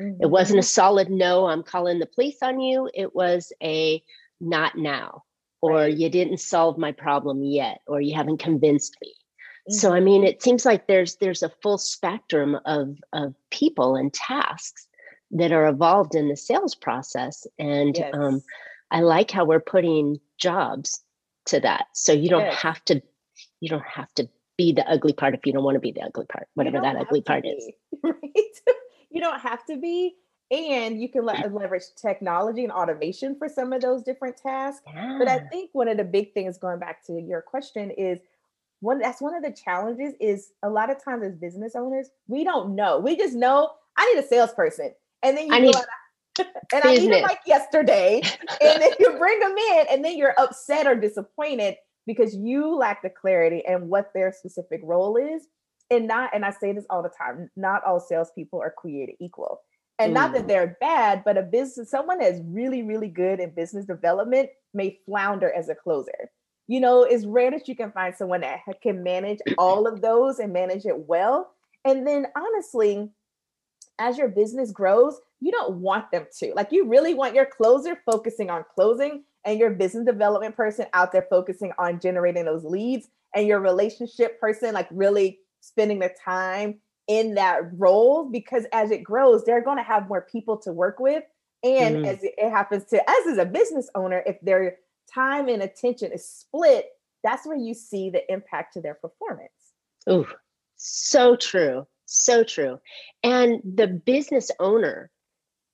Mm-hmm. 0.00 0.22
It 0.22 0.30
wasn't 0.30 0.60
a 0.60 0.62
solid 0.62 1.10
no, 1.10 1.46
I'm 1.46 1.62
calling 1.62 1.98
the 1.98 2.06
police 2.06 2.38
on 2.42 2.60
you. 2.60 2.90
It 2.94 3.14
was 3.14 3.52
a 3.62 4.02
not 4.40 4.76
now, 4.76 5.24
or 5.60 5.74
right. 5.74 5.96
you 5.96 6.08
didn't 6.08 6.40
solve 6.40 6.78
my 6.78 6.92
problem 6.92 7.42
yet, 7.42 7.80
or 7.86 8.00
you 8.00 8.14
haven't 8.14 8.38
convinced 8.38 8.96
me. 9.02 9.10
Mm-hmm. 9.10 9.74
So 9.74 9.92
I 9.92 9.96
mm-hmm. 9.96 10.04
mean, 10.04 10.24
it 10.24 10.42
seems 10.42 10.64
like 10.64 10.86
there's 10.86 11.16
there's 11.16 11.42
a 11.42 11.52
full 11.62 11.78
spectrum 11.78 12.58
of 12.64 12.96
of 13.12 13.34
people 13.50 13.96
and 13.96 14.12
tasks 14.12 14.86
that 15.32 15.52
are 15.52 15.66
evolved 15.66 16.14
in 16.14 16.28
the 16.28 16.36
sales 16.36 16.74
process, 16.74 17.46
and 17.58 17.96
yes. 17.96 18.10
um, 18.14 18.42
I 18.90 19.00
like 19.00 19.30
how 19.30 19.44
we're 19.44 19.60
putting 19.60 20.20
jobs 20.38 21.02
to 21.46 21.60
that. 21.60 21.86
So 21.94 22.12
you 22.12 22.28
don't 22.28 22.42
yes. 22.42 22.62
have 22.62 22.84
to 22.86 23.02
you 23.62 23.68
don't 23.68 23.84
have 23.86 24.12
to 24.14 24.28
be 24.58 24.72
the 24.72 24.86
ugly 24.90 25.12
part 25.14 25.34
if 25.34 25.46
you 25.46 25.52
don't 25.52 25.64
want 25.64 25.76
to 25.76 25.80
be 25.80 25.92
the 25.92 26.02
ugly 26.02 26.26
part, 26.26 26.46
whatever 26.54 26.80
that 26.80 26.96
ugly 26.96 27.22
part 27.22 27.44
be, 27.44 27.48
is. 27.48 27.70
Right 28.02 28.76
you 29.12 29.20
don't 29.20 29.40
have 29.40 29.64
to 29.66 29.76
be 29.76 30.16
and 30.50 31.00
you 31.00 31.08
can 31.08 31.22
le- 31.22 31.48
leverage 31.52 31.84
technology 31.96 32.64
and 32.64 32.72
automation 32.72 33.36
for 33.36 33.48
some 33.48 33.72
of 33.72 33.80
those 33.80 34.02
different 34.02 34.36
tasks 34.36 34.82
yeah. 34.86 35.16
but 35.18 35.28
i 35.28 35.38
think 35.38 35.70
one 35.72 35.88
of 35.88 35.96
the 35.96 36.04
big 36.04 36.32
things 36.32 36.58
going 36.58 36.78
back 36.78 37.04
to 37.04 37.20
your 37.20 37.42
question 37.42 37.90
is 37.90 38.18
one 38.80 38.98
that's 38.98 39.20
one 39.20 39.34
of 39.34 39.42
the 39.42 39.52
challenges 39.52 40.14
is 40.20 40.52
a 40.62 40.68
lot 40.68 40.90
of 40.90 41.02
times 41.02 41.22
as 41.24 41.34
business 41.36 41.76
owners 41.76 42.08
we 42.26 42.42
don't 42.42 42.74
know 42.74 42.98
we 42.98 43.16
just 43.16 43.34
know 43.34 43.70
i 43.96 44.12
need 44.12 44.24
a 44.24 44.26
salesperson 44.26 44.92
and 45.22 45.36
then 45.36 45.46
you 45.46 45.54
I 45.54 45.60
go 45.60 45.66
need- 45.66 45.76
out 45.76 45.84
and 46.72 46.82
I 46.82 46.94
need 46.94 47.12
them 47.12 47.22
like 47.24 47.40
yesterday. 47.46 48.22
and 48.62 48.80
then 48.80 48.90
you 48.98 49.12
bring 49.18 49.38
them 49.38 49.54
in, 49.54 49.86
and 49.90 50.02
then 50.02 50.16
you're 50.16 50.32
upset 50.38 50.86
or 50.86 50.94
disappointed 50.94 51.76
because 52.06 52.34
you 52.34 52.74
lack 52.76 53.02
the 53.02 53.10
clarity 53.10 53.62
and 53.66 53.88
what 53.88 54.10
their 54.14 54.32
specific 54.32 54.80
role 54.82 55.16
is 55.16 55.46
and 55.90 56.06
not 56.06 56.30
and 56.34 56.44
i 56.44 56.50
say 56.50 56.72
this 56.72 56.86
all 56.90 57.02
the 57.02 57.10
time 57.10 57.50
not 57.56 57.84
all 57.84 58.00
salespeople 58.00 58.60
are 58.60 58.74
created 58.76 59.14
equal 59.20 59.60
and 59.98 60.10
mm. 60.10 60.14
not 60.14 60.32
that 60.32 60.44
mm. 60.44 60.48
they're 60.48 60.76
bad 60.80 61.22
but 61.24 61.38
a 61.38 61.42
business 61.42 61.90
someone 61.90 62.18
that's 62.18 62.40
really 62.44 62.82
really 62.82 63.08
good 63.08 63.40
in 63.40 63.50
business 63.50 63.84
development 63.84 64.48
may 64.74 64.98
flounder 65.06 65.52
as 65.52 65.68
a 65.68 65.74
closer 65.74 66.30
you 66.68 66.80
know 66.80 67.02
it's 67.02 67.26
rare 67.26 67.50
that 67.50 67.68
you 67.68 67.76
can 67.76 67.92
find 67.92 68.14
someone 68.14 68.40
that 68.40 68.60
can 68.82 69.02
manage 69.02 69.38
all 69.58 69.86
of 69.86 70.00
those 70.00 70.38
and 70.38 70.52
manage 70.52 70.84
it 70.84 71.06
well 71.06 71.52
and 71.84 72.06
then 72.06 72.26
honestly 72.36 73.10
as 73.98 74.16
your 74.16 74.28
business 74.28 74.72
grows 74.72 75.20
you 75.40 75.52
don't 75.52 75.74
want 75.76 76.10
them 76.10 76.26
to 76.38 76.52
like 76.54 76.72
you 76.72 76.88
really 76.88 77.14
want 77.14 77.34
your 77.34 77.46
closer 77.46 77.98
focusing 78.06 78.50
on 78.50 78.64
closing 78.74 79.22
and 79.44 79.58
your 79.58 79.70
business 79.70 80.04
development 80.04 80.56
person 80.56 80.86
out 80.92 81.12
there 81.12 81.26
focusing 81.28 81.72
on 81.78 82.00
generating 82.00 82.44
those 82.44 82.64
leads 82.64 83.08
and 83.34 83.46
your 83.46 83.60
relationship 83.60 84.40
person 84.40 84.74
like 84.74 84.88
really 84.90 85.38
spending 85.60 85.98
the 85.98 86.10
time 86.24 86.78
in 87.08 87.34
that 87.34 87.60
role 87.76 88.28
because 88.30 88.64
as 88.72 88.90
it 88.90 89.02
grows, 89.02 89.44
they're 89.44 89.62
going 89.62 89.76
to 89.76 89.82
have 89.82 90.08
more 90.08 90.26
people 90.30 90.56
to 90.56 90.72
work 90.72 90.98
with. 91.00 91.24
And 91.64 91.96
mm-hmm. 91.96 92.04
as 92.06 92.18
it 92.22 92.50
happens 92.50 92.84
to 92.86 92.98
us 92.98 93.26
as 93.28 93.38
a 93.38 93.44
business 93.44 93.88
owner, 93.94 94.22
if 94.26 94.40
their 94.40 94.76
time 95.12 95.48
and 95.48 95.62
attention 95.62 96.12
is 96.12 96.28
split, 96.28 96.86
that's 97.22 97.46
where 97.46 97.56
you 97.56 97.74
see 97.74 98.10
the 98.10 98.30
impact 98.32 98.74
to 98.74 98.80
their 98.80 98.94
performance. 98.94 99.50
Oh, 100.06 100.26
so 100.76 101.36
true. 101.36 101.86
So 102.06 102.42
true. 102.44 102.78
And 103.22 103.60
the 103.64 103.86
business 103.86 104.50
owner 104.58 105.10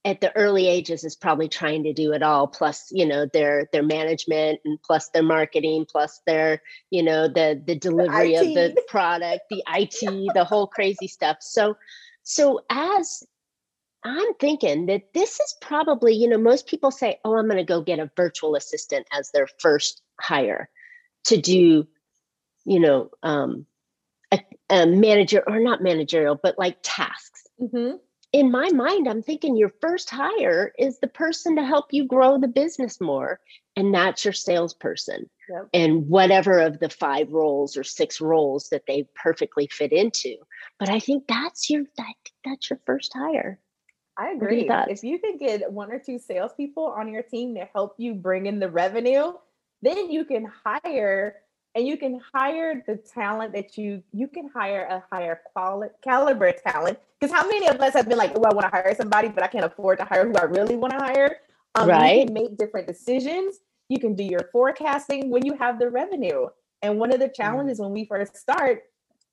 at 0.09 0.23
the 0.23 0.35
early 0.35 0.67
ages 0.67 1.05
is 1.05 1.15
probably 1.15 1.49
trying 1.49 1.83
to 1.83 1.93
do 1.93 2.13
it 2.13 2.23
all 2.23 2.47
plus 2.47 2.89
you 2.91 3.05
know 3.05 3.27
their 3.27 3.69
their 3.73 3.83
management 3.83 4.59
and 4.65 4.83
plus 4.83 5.11
their 5.11 5.23
marketing 5.23 5.85
plus 5.87 6.23
their 6.27 6.63
you 6.91 7.03
know 7.03 7.29
the 7.29 7.63
the 7.67 7.75
delivery 7.75 8.35
the 8.35 8.39
of 8.39 8.75
the 8.75 8.83
product 8.89 9.43
the 9.51 9.63
it 9.69 10.35
the 10.35 10.45
whole 10.45 10.67
crazy 10.67 11.07
stuff. 11.07 11.37
So 11.41 11.77
so 12.23 12.61
as 12.71 13.23
i'm 14.05 14.35
thinking 14.35 14.87
that 14.87 15.13
this 15.13 15.41
is 15.41 15.57
probably 15.61 16.15
you 16.15 16.29
know 16.29 16.39
most 16.39 16.67
people 16.67 16.91
say 16.91 17.19
oh 17.25 17.37
i'm 17.37 17.47
going 17.47 17.57
to 17.57 17.65
go 17.65 17.83
get 17.83 17.99
a 17.99 18.11
virtual 18.17 18.55
assistant 18.55 19.07
as 19.13 19.31
their 19.31 19.49
first 19.59 20.03
hire 20.21 20.71
to 21.25 21.37
do 21.37 21.87
you 22.65 22.81
know 22.81 23.11
um 23.23 23.67
a, 24.33 24.39
a 24.71 24.87
manager 24.87 25.43
or 25.47 25.59
not 25.59 25.83
managerial 25.83 26.39
but 26.41 26.59
like 26.59 26.79
tasks. 26.83 27.47
Mm-hmm 27.61 27.97
in 28.33 28.51
my 28.51 28.69
mind, 28.71 29.09
I'm 29.09 29.23
thinking 29.23 29.57
your 29.57 29.73
first 29.81 30.11
hire 30.11 30.73
is 30.79 30.99
the 30.99 31.09
person 31.09 31.57
to 31.57 31.65
help 31.65 31.87
you 31.91 32.07
grow 32.07 32.39
the 32.39 32.49
business 32.49 33.01
more. 33.01 33.41
And 33.75 33.95
that's 33.95 34.25
your 34.25 34.35
salesperson. 34.35 35.31
Yep. 35.49 35.69
And 35.73 36.09
whatever 36.09 36.59
of 36.59 36.79
the 36.79 36.91
five 36.91 37.31
roles 37.31 37.77
or 37.77 37.85
six 37.85 38.21
roles 38.21 38.69
that 38.69 38.83
they 38.87 39.07
perfectly 39.15 39.69
fit 39.71 39.93
into. 39.93 40.37
But 40.79 40.91
I 40.91 40.99
think 40.99 41.25
that's 41.27 41.71
your 41.71 41.85
that, 41.97 42.15
that's 42.45 42.69
your 42.69 42.81
first 42.85 43.13
hire. 43.15 43.59
I 44.19 44.33
agree. 44.33 44.69
If 44.69 45.05
you 45.05 45.21
can 45.21 45.39
get 45.39 45.71
one 45.71 45.93
or 45.93 46.01
two 46.05 46.19
salespeople 46.19 46.85
on 46.85 47.09
your 47.09 47.23
team 47.23 47.55
to 47.55 47.69
help 47.73 47.95
you 47.99 48.15
bring 48.15 48.47
in 48.47 48.59
the 48.59 48.69
revenue, 48.69 49.33
then 49.81 50.11
you 50.11 50.25
can 50.25 50.51
hire 50.65 51.37
and 51.75 51.87
you 51.87 51.97
can 51.97 52.21
hire 52.35 52.83
the 52.87 52.97
talent 52.97 53.53
that 53.55 53.77
you 53.77 54.03
you 54.13 54.29
can 54.29 54.49
hire 54.49 54.85
a 54.85 55.03
higher 55.15 55.41
quality 55.53 55.95
caliber 56.03 56.53
talent. 56.53 56.99
Because 57.19 57.35
how 57.35 57.47
many 57.47 57.69
of 57.69 57.81
us 57.81 57.95
have 57.95 58.09
been 58.09 58.19
like 58.19 58.33
oh 58.35 58.43
i 58.43 58.55
want 58.55 58.63
to 58.63 58.71
hire 58.71 58.95
somebody 58.95 59.29
but 59.29 59.43
i 59.43 59.47
can't 59.47 59.65
afford 59.65 59.99
to 59.99 60.05
hire 60.05 60.27
who 60.27 60.35
i 60.35 60.45
really 60.45 60.77
want 60.77 60.93
to 60.93 60.99
hire? 60.99 61.37
Um, 61.75 61.89
right 61.89 62.21
you 62.21 62.25
can 62.27 62.35
make 62.35 62.57
different 62.57 62.87
decisions. 62.87 63.59
You 63.89 63.99
can 63.99 64.15
do 64.15 64.25
your 64.25 64.49
forecasting 64.53 65.31
when 65.31 65.47
you 65.47 65.55
have 65.57 65.79
the 65.79 65.91
revenue. 65.91 66.49
And 66.83 66.99
one 66.99 67.13
of 67.13 67.21
the 67.21 67.29
mm. 67.29 67.35
challenges 67.35 67.81
when 67.81 67.91
we 67.91 68.05
first 68.05 68.37
start 68.37 68.83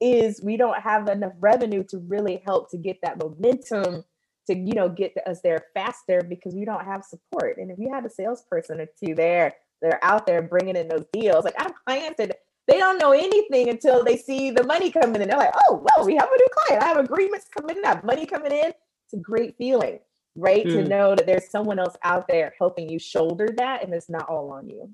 is 0.02 0.42
we 0.44 0.58
don't 0.58 0.80
have 0.80 1.08
enough 1.08 1.34
revenue 1.40 1.84
to 1.90 2.00
really 2.00 2.42
help 2.46 2.70
to 2.72 2.78
get 2.78 3.00
that 3.02 3.18
momentum 3.18 4.04
to 4.48 4.56
you 4.56 4.74
know 4.74 4.90
get 4.90 5.16
us 5.26 5.42
there 5.42 5.66
faster 5.74 6.22
because 6.22 6.54
we 6.54 6.66
don't 6.66 6.86
have 6.86 7.04
support. 7.04 7.58
And 7.58 7.72
if 7.72 7.80
you 7.80 7.92
had 7.92 8.06
a 8.06 8.10
salesperson 8.10 8.82
or 8.82 8.88
two 9.04 9.16
there 9.16 9.56
they're 9.82 10.04
out 10.04 10.26
there 10.26 10.42
bringing 10.42 10.76
in 10.76 10.88
those 10.88 11.06
deals. 11.14 11.46
Like 11.46 11.60
I 11.60 11.64
have 11.64 11.74
clients 11.86 12.18
that 12.18 12.40
they 12.68 12.78
don't 12.80 12.98
know 12.98 13.12
anything 13.12 13.70
until 13.70 14.04
they 14.04 14.18
see 14.18 14.52
the 14.52 14.64
money 14.64 14.92
coming 14.92 15.22
in. 15.22 15.28
They're 15.28 15.38
like, 15.38 15.54
oh, 15.68 15.86
well, 15.86 16.06
we 16.06 16.16
have 16.16 16.28
a 16.28 16.38
new 16.38 16.48
client. 16.52 16.84
I 16.84 16.88
have 16.88 16.98
agreements 16.98 17.48
coming 17.56 17.78
in, 17.78 17.86
I 17.86 17.90
have 17.90 18.04
money 18.04 18.26
coming 18.26 18.52
in. 18.52 18.74
It's 19.06 19.14
a 19.14 19.18
great 19.18 19.56
feeling, 19.58 20.00
right? 20.36 20.66
Mm. 20.66 20.72
To 20.72 20.84
know 20.84 21.16
that 21.16 21.28
there's 21.28 21.50
someone 21.50 21.80
else 21.80 21.96
out 22.04 22.28
there 22.28 22.54
helping 22.58 22.90
you 22.90 22.98
shoulder 22.98 23.50
that 23.58 23.84
and 23.84 23.94
it's 23.94 24.10
not 24.10 24.28
all 24.30 24.52
on 24.52 24.68
you. 24.68 24.90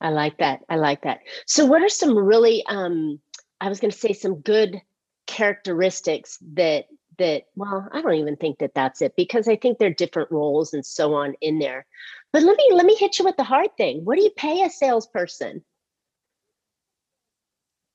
I 0.00 0.10
like 0.10 0.38
that. 0.38 0.60
I 0.68 0.76
like 0.76 1.02
that. 1.02 1.20
So 1.46 1.64
what 1.64 1.82
are 1.82 1.88
some 1.88 2.16
really 2.16 2.64
um 2.66 3.20
I 3.60 3.68
was 3.68 3.80
going 3.80 3.90
to 3.90 3.98
say 3.98 4.12
some 4.12 4.36
good 4.36 4.80
characteristics 5.26 6.38
that 6.54 6.86
that 7.18 7.44
well 7.54 7.86
i 7.92 8.00
don't 8.00 8.14
even 8.14 8.36
think 8.36 8.58
that 8.58 8.72
that's 8.74 9.02
it 9.02 9.12
because 9.16 9.46
i 9.46 9.56
think 9.56 9.78
there 9.78 9.90
are 9.90 9.94
different 9.94 10.30
roles 10.30 10.72
and 10.72 10.86
so 10.86 11.14
on 11.14 11.34
in 11.42 11.58
there 11.58 11.84
but 12.32 12.42
let 12.42 12.56
me 12.56 12.70
let 12.72 12.86
me 12.86 12.94
hit 12.94 13.18
you 13.18 13.24
with 13.24 13.36
the 13.36 13.44
hard 13.44 13.76
thing. 13.76 14.04
What 14.04 14.16
do 14.16 14.22
you 14.22 14.30
pay 14.30 14.62
a 14.62 14.70
salesperson? 14.70 15.64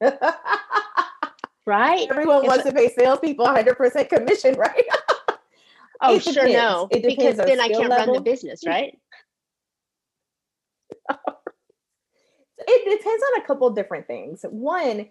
right? 1.65 2.07
Everyone 2.09 2.43
if, 2.43 2.47
wants 2.47 2.63
to 2.65 2.71
pay 2.71 2.89
salespeople 2.89 3.45
100% 3.45 4.09
commission, 4.09 4.55
right? 4.57 4.85
Oh, 6.01 6.15
it 6.15 6.23
sure 6.23 6.47
no. 6.47 6.87
It 6.91 7.03
because 7.03 7.37
then 7.37 7.59
I 7.61 7.69
can't 7.69 7.89
level. 7.89 8.13
run 8.13 8.13
the 8.15 8.21
business, 8.21 8.65
right? 8.65 8.97
it 12.59 12.99
depends 12.99 13.23
on 13.33 13.41
a 13.41 13.45
couple 13.45 13.69
different 13.69 14.07
things. 14.07 14.43
One, 14.49 15.07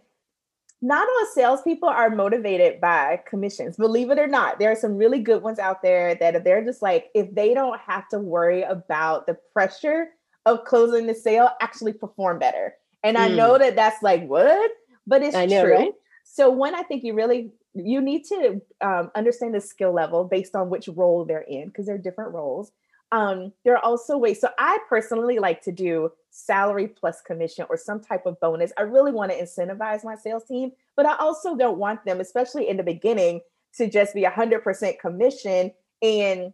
not 0.82 1.06
all 1.08 1.26
salespeople 1.32 1.88
are 1.88 2.10
motivated 2.10 2.80
by 2.80 3.22
commissions. 3.26 3.76
Believe 3.76 4.10
it 4.10 4.18
or 4.18 4.26
not, 4.26 4.58
there 4.58 4.72
are 4.72 4.76
some 4.76 4.96
really 4.96 5.20
good 5.20 5.42
ones 5.42 5.60
out 5.60 5.80
there 5.80 6.16
that 6.16 6.42
they're 6.42 6.64
just 6.64 6.82
like, 6.82 7.10
if 7.14 7.32
they 7.34 7.54
don't 7.54 7.80
have 7.80 8.08
to 8.08 8.18
worry 8.18 8.62
about 8.62 9.26
the 9.26 9.38
pressure 9.52 10.08
of 10.44 10.64
closing 10.64 11.06
the 11.06 11.14
sale, 11.14 11.50
actually 11.60 11.92
perform 11.92 12.40
better. 12.40 12.74
And 13.04 13.16
mm. 13.16 13.20
I 13.20 13.28
know 13.28 13.58
that 13.58 13.76
that's 13.76 14.02
like 14.02 14.26
what, 14.26 14.72
but 15.06 15.22
it's 15.22 15.34
know, 15.34 15.64
true. 15.64 15.76
Right? 15.76 15.92
So 16.24 16.50
one, 16.50 16.74
I 16.74 16.82
think 16.82 17.04
you 17.04 17.14
really 17.14 17.52
you 17.74 18.00
need 18.00 18.24
to 18.24 18.60
um, 18.82 19.10
understand 19.14 19.54
the 19.54 19.60
skill 19.60 19.94
level 19.94 20.24
based 20.24 20.54
on 20.54 20.68
which 20.68 20.88
role 20.88 21.24
they're 21.24 21.40
in 21.40 21.68
because 21.68 21.86
there 21.86 21.94
are 21.94 21.98
different 21.98 22.34
roles. 22.34 22.70
Um, 23.12 23.52
there 23.64 23.74
are 23.76 23.84
also 23.84 24.18
ways. 24.18 24.40
So 24.40 24.48
I 24.58 24.78
personally 24.88 25.38
like 25.38 25.62
to 25.62 25.72
do 25.72 26.10
salary 26.32 26.88
plus 26.88 27.20
commission 27.20 27.66
or 27.68 27.76
some 27.76 28.00
type 28.00 28.26
of 28.26 28.40
bonus. 28.40 28.72
I 28.78 28.82
really 28.82 29.12
want 29.12 29.30
to 29.30 29.40
incentivize 29.40 30.02
my 30.02 30.16
sales 30.16 30.44
team, 30.44 30.72
but 30.96 31.06
I 31.06 31.16
also 31.16 31.56
don't 31.56 31.78
want 31.78 32.04
them, 32.04 32.20
especially 32.20 32.68
in 32.68 32.78
the 32.78 32.82
beginning, 32.82 33.42
to 33.76 33.88
just 33.88 34.14
be 34.14 34.22
100% 34.22 34.98
commission. 34.98 35.72
And 36.00 36.52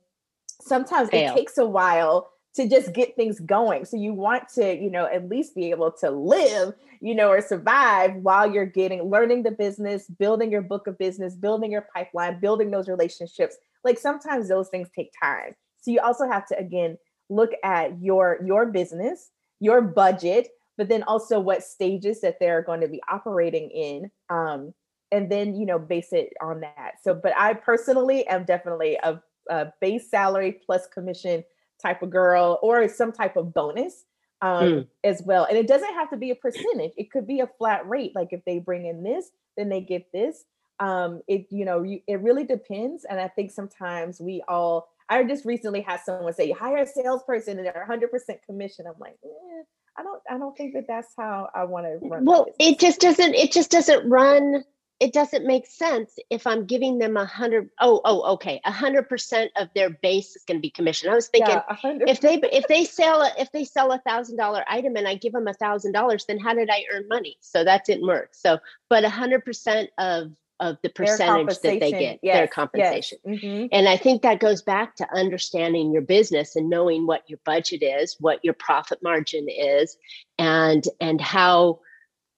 sometimes 0.61 1.11
Fail. 1.11 1.33
it 1.33 1.37
takes 1.37 1.59
a 1.59 1.67
while 1.67 2.31
to 2.55 2.69
just 2.69 2.93
get 2.93 3.14
things 3.14 3.38
going. 3.41 3.85
So 3.85 3.97
you 3.97 4.12
want 4.12 4.49
to, 4.57 4.77
you 4.77 4.91
know, 4.91 5.07
at 5.07 5.29
least 5.29 5.55
be 5.55 5.71
able 5.71 5.93
to 5.93 6.11
live, 6.11 6.75
you 7.01 7.14
know, 7.14 7.29
or 7.29 7.41
survive 7.41 8.17
while 8.17 8.53
you're 8.53 8.67
getting 8.67 9.03
learning 9.05 9.45
the 9.45 9.53
business, 9.53 10.09
building 10.09 10.51
your 10.51 10.62
book 10.62 10.88
of 10.88 10.99
business, 10.99 11.37
building 11.37 11.71
your 11.71 11.87
pipeline, 11.95 12.41
building 12.41 12.73
those 12.73 12.88
relationships. 12.88 13.57
Like 13.85 13.97
sometimes 13.97 14.49
those 14.49 14.69
things 14.71 14.88
take 14.95 15.12
time. 15.23 15.55
So 15.81 15.93
you 15.93 16.01
also 16.01 16.29
have 16.29 16.47
to 16.49 16.59
again 16.59 16.99
look 17.29 17.51
at 17.62 18.03
your 18.03 18.41
your 18.45 18.67
business, 18.67 19.31
your 19.61 19.81
budget, 19.83 20.49
but 20.77 20.88
then 20.88 21.03
also 21.05 21.40
what 21.40 21.62
stages 21.62 22.21
that 22.21 22.38
they're 22.40 22.62
going 22.62 22.81
to 22.81 22.88
be 22.88 23.01
operating 23.09 23.71
in. 23.71 24.11
Um, 24.31 24.75
and 25.11 25.31
then 25.31 25.55
you 25.55 25.66
know 25.66 25.79
base 25.79 26.12
it 26.12 26.33
on 26.40 26.61
that. 26.61 26.94
So, 27.03 27.14
but 27.14 27.33
I 27.37 27.55
personally 27.55 28.27
am 28.27 28.44
definitely 28.44 28.99
a, 29.03 29.21
a 29.51 29.73
base 29.81 30.11
salary 30.11 30.61
plus 30.64 30.87
commission 30.87 31.44
type 31.83 32.03
of 32.03 32.11
girl 32.11 32.59
or 32.62 32.88
some 32.88 33.12
type 33.12 33.37
of 33.37 33.55
bonus 33.55 34.05
um, 34.42 34.64
mm. 34.64 34.87
as 35.05 35.23
well. 35.25 35.44
And 35.44 35.57
it 35.57 35.66
doesn't 35.66 35.94
have 35.94 36.11
to 36.11 36.16
be 36.16 36.31
a 36.31 36.35
percentage. 36.35 36.92
It 36.97 37.11
could 37.11 37.27
be 37.27 37.40
a 37.40 37.47
flat 37.59 37.88
rate. 37.88 38.12
Like 38.14 38.29
if 38.33 38.44
they 38.44 38.59
bring 38.59 38.87
in 38.87 39.03
this, 39.03 39.31
then 39.57 39.68
they 39.68 39.81
get 39.81 40.12
this. 40.12 40.44
Um, 40.81 41.23
it 41.27 41.47
you 41.51 41.64
know 41.64 41.83
you, 41.83 42.01
it 42.07 42.21
really 42.21 42.44
depends. 42.44 43.05
And 43.05 43.21
I 43.21 43.29
think 43.29 43.51
sometimes 43.51 44.21
we 44.21 44.42
all. 44.49 44.88
I 45.09 45.25
just 45.25 45.44
recently 45.44 45.81
had 45.81 46.01
someone 46.01 46.33
say 46.33 46.51
hire 46.51 46.79
a 46.79 46.87
salesperson 46.87 47.59
and 47.59 47.66
they're 47.66 47.87
100% 47.88 48.09
commission. 48.47 48.87
I'm 48.87 48.99
like, 49.01 49.16
eh, 49.25 49.62
I 49.97 50.03
don't 50.03 50.23
I 50.31 50.38
don't 50.38 50.57
think 50.57 50.75
that 50.75 50.85
that's 50.87 51.12
how 51.16 51.49
I 51.55 51.64
want 51.64 51.87
to 51.87 51.99
run. 52.07 52.25
Well, 52.25 52.47
it 52.59 52.79
just 52.79 53.01
doesn't 53.01 53.35
it 53.35 53.53
just 53.53 53.71
doesn't 53.71 54.09
run 54.09 54.64
it 55.01 55.12
doesn't 55.12 55.47
make 55.47 55.66
sense 55.66 56.18
if 56.29 56.47
I'm 56.47 56.66
giving 56.66 56.99
them 56.99 57.16
a 57.16 57.25
hundred. 57.25 57.71
Oh, 57.81 58.01
oh, 58.05 58.33
okay, 58.35 58.61
a 58.64 58.73
hundred 58.73 59.09
percent 59.09 59.53
of 59.57 59.68
their 59.75 59.90
base 59.90 60.35
is 60.35 60.42
going 60.44 60.59
to 60.59 60.61
be 60.62 60.71
commission. 60.71 61.09
I 61.09 61.14
was 61.14 61.29
thinking 61.29 61.55
yeah, 61.55 61.77
if 62.09 62.21
they 62.21 62.40
if 62.53 62.66
they 62.66 62.85
sell 62.85 63.23
a, 63.23 63.33
if 63.38 63.53
they 63.53 63.64
sell 63.64 63.92
a 63.92 63.99
thousand 63.99 64.37
dollar 64.37 64.64
item 64.68 64.97
and 64.97 65.07
I 65.07 65.14
give 65.14 65.33
them 65.33 65.47
a 65.47 65.55
thousand 65.55 65.92
dollars, 65.92 66.25
then 66.27 66.38
how 66.38 66.55
did 66.55 66.68
I 66.68 66.85
earn 66.92 67.07
money? 67.09 67.37
So 67.40 67.62
that 67.62 67.85
didn't 67.85 68.07
work. 68.07 68.31
So, 68.33 68.59
but 68.88 69.05
a 69.05 69.11
hundred 69.11 69.44
percent 69.44 69.90
of 69.99 70.33
of 70.61 70.77
the 70.83 70.88
percentage 70.88 71.59
that 71.61 71.81
they 71.81 71.90
get 71.90 72.18
yes, 72.23 72.37
their 72.37 72.47
compensation. 72.49 73.18
Yes. 73.25 73.40
Mm-hmm. 73.42 73.66
And 73.73 73.88
I 73.88 73.97
think 73.97 74.23
that 74.23 74.40
goes 74.40 74.62
back 74.62 74.97
to 74.97 75.14
understanding 75.14 75.92
your 75.92 76.03
business 76.03 76.57
and 76.57 76.68
knowing 76.68 77.07
what 77.07 77.29
your 77.29 77.38
budget 77.44 77.83
is, 77.83 78.16
what 78.18 78.44
your 78.44 78.55
profit 78.55 78.99
margin 79.03 79.47
is, 79.49 79.97
and 80.38 80.85
and 81.01 81.21
how 81.21 81.81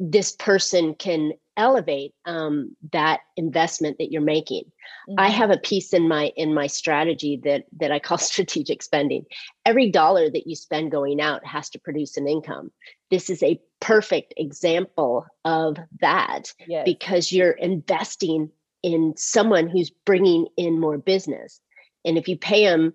this 0.01 0.33
person 0.33 0.95
can 0.95 1.33
elevate 1.59 2.15
um, 2.25 2.75
that 2.93 3.21
investment 3.37 3.99
that 3.99 4.11
you're 4.11 4.23
making 4.23 4.65
mm-hmm. 4.65 5.15
i 5.19 5.29
have 5.29 5.51
a 5.51 5.59
piece 5.59 5.93
in 5.93 6.09
my 6.09 6.33
in 6.37 6.55
my 6.55 6.67
strategy 6.67 7.39
that 7.45 7.65
that 7.79 7.93
i 7.93 7.99
call 7.99 8.17
strategic 8.33 8.83
spending 8.83 9.25
every 9.67 9.91
dollar 9.91 10.31
that 10.31 10.47
you 10.47 10.57
spend 10.57 10.91
going 10.91 11.21
out 11.21 11.45
has 11.45 11.69
to 11.69 11.79
produce 11.79 12.17
an 12.17 12.27
income 12.27 12.71
this 13.11 13.29
is 13.29 13.43
a 13.43 13.61
perfect 13.81 14.35
example 14.37 15.27
of 15.45 15.77
that 16.01 16.53
yes. 16.67 16.85
because 16.85 17.33
you're 17.33 17.53
investing 17.53 18.51
in 18.83 19.15
someone 19.17 19.69
who's 19.69 19.91
bringing 19.91 20.47
in 20.57 20.79
more 20.79 20.99
business 20.99 21.61
and 22.05 22.17
if 22.17 22.29
you 22.29 22.37
pay 22.37 22.65
them 22.65 22.93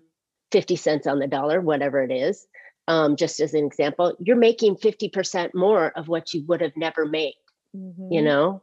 50 0.52 0.76
cents 0.76 1.06
on 1.06 1.18
the 1.18 1.26
dollar 1.26 1.60
whatever 1.60 2.02
it 2.02 2.12
is 2.12 2.46
um, 2.88 3.16
just 3.16 3.40
as 3.40 3.54
an 3.54 3.64
example, 3.64 4.14
you're 4.20 4.36
making 4.36 4.76
50% 4.76 5.54
more 5.54 5.90
of 5.96 6.08
what 6.08 6.32
you 6.32 6.44
would 6.46 6.60
have 6.60 6.76
never 6.76 7.04
made, 7.04 7.34
mm-hmm. 7.76 8.12
you 8.12 8.22
know? 8.22 8.62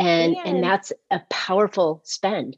And 0.00 0.36
and 0.44 0.62
that's 0.62 0.92
a 1.12 1.20
powerful 1.30 2.00
spend. 2.02 2.56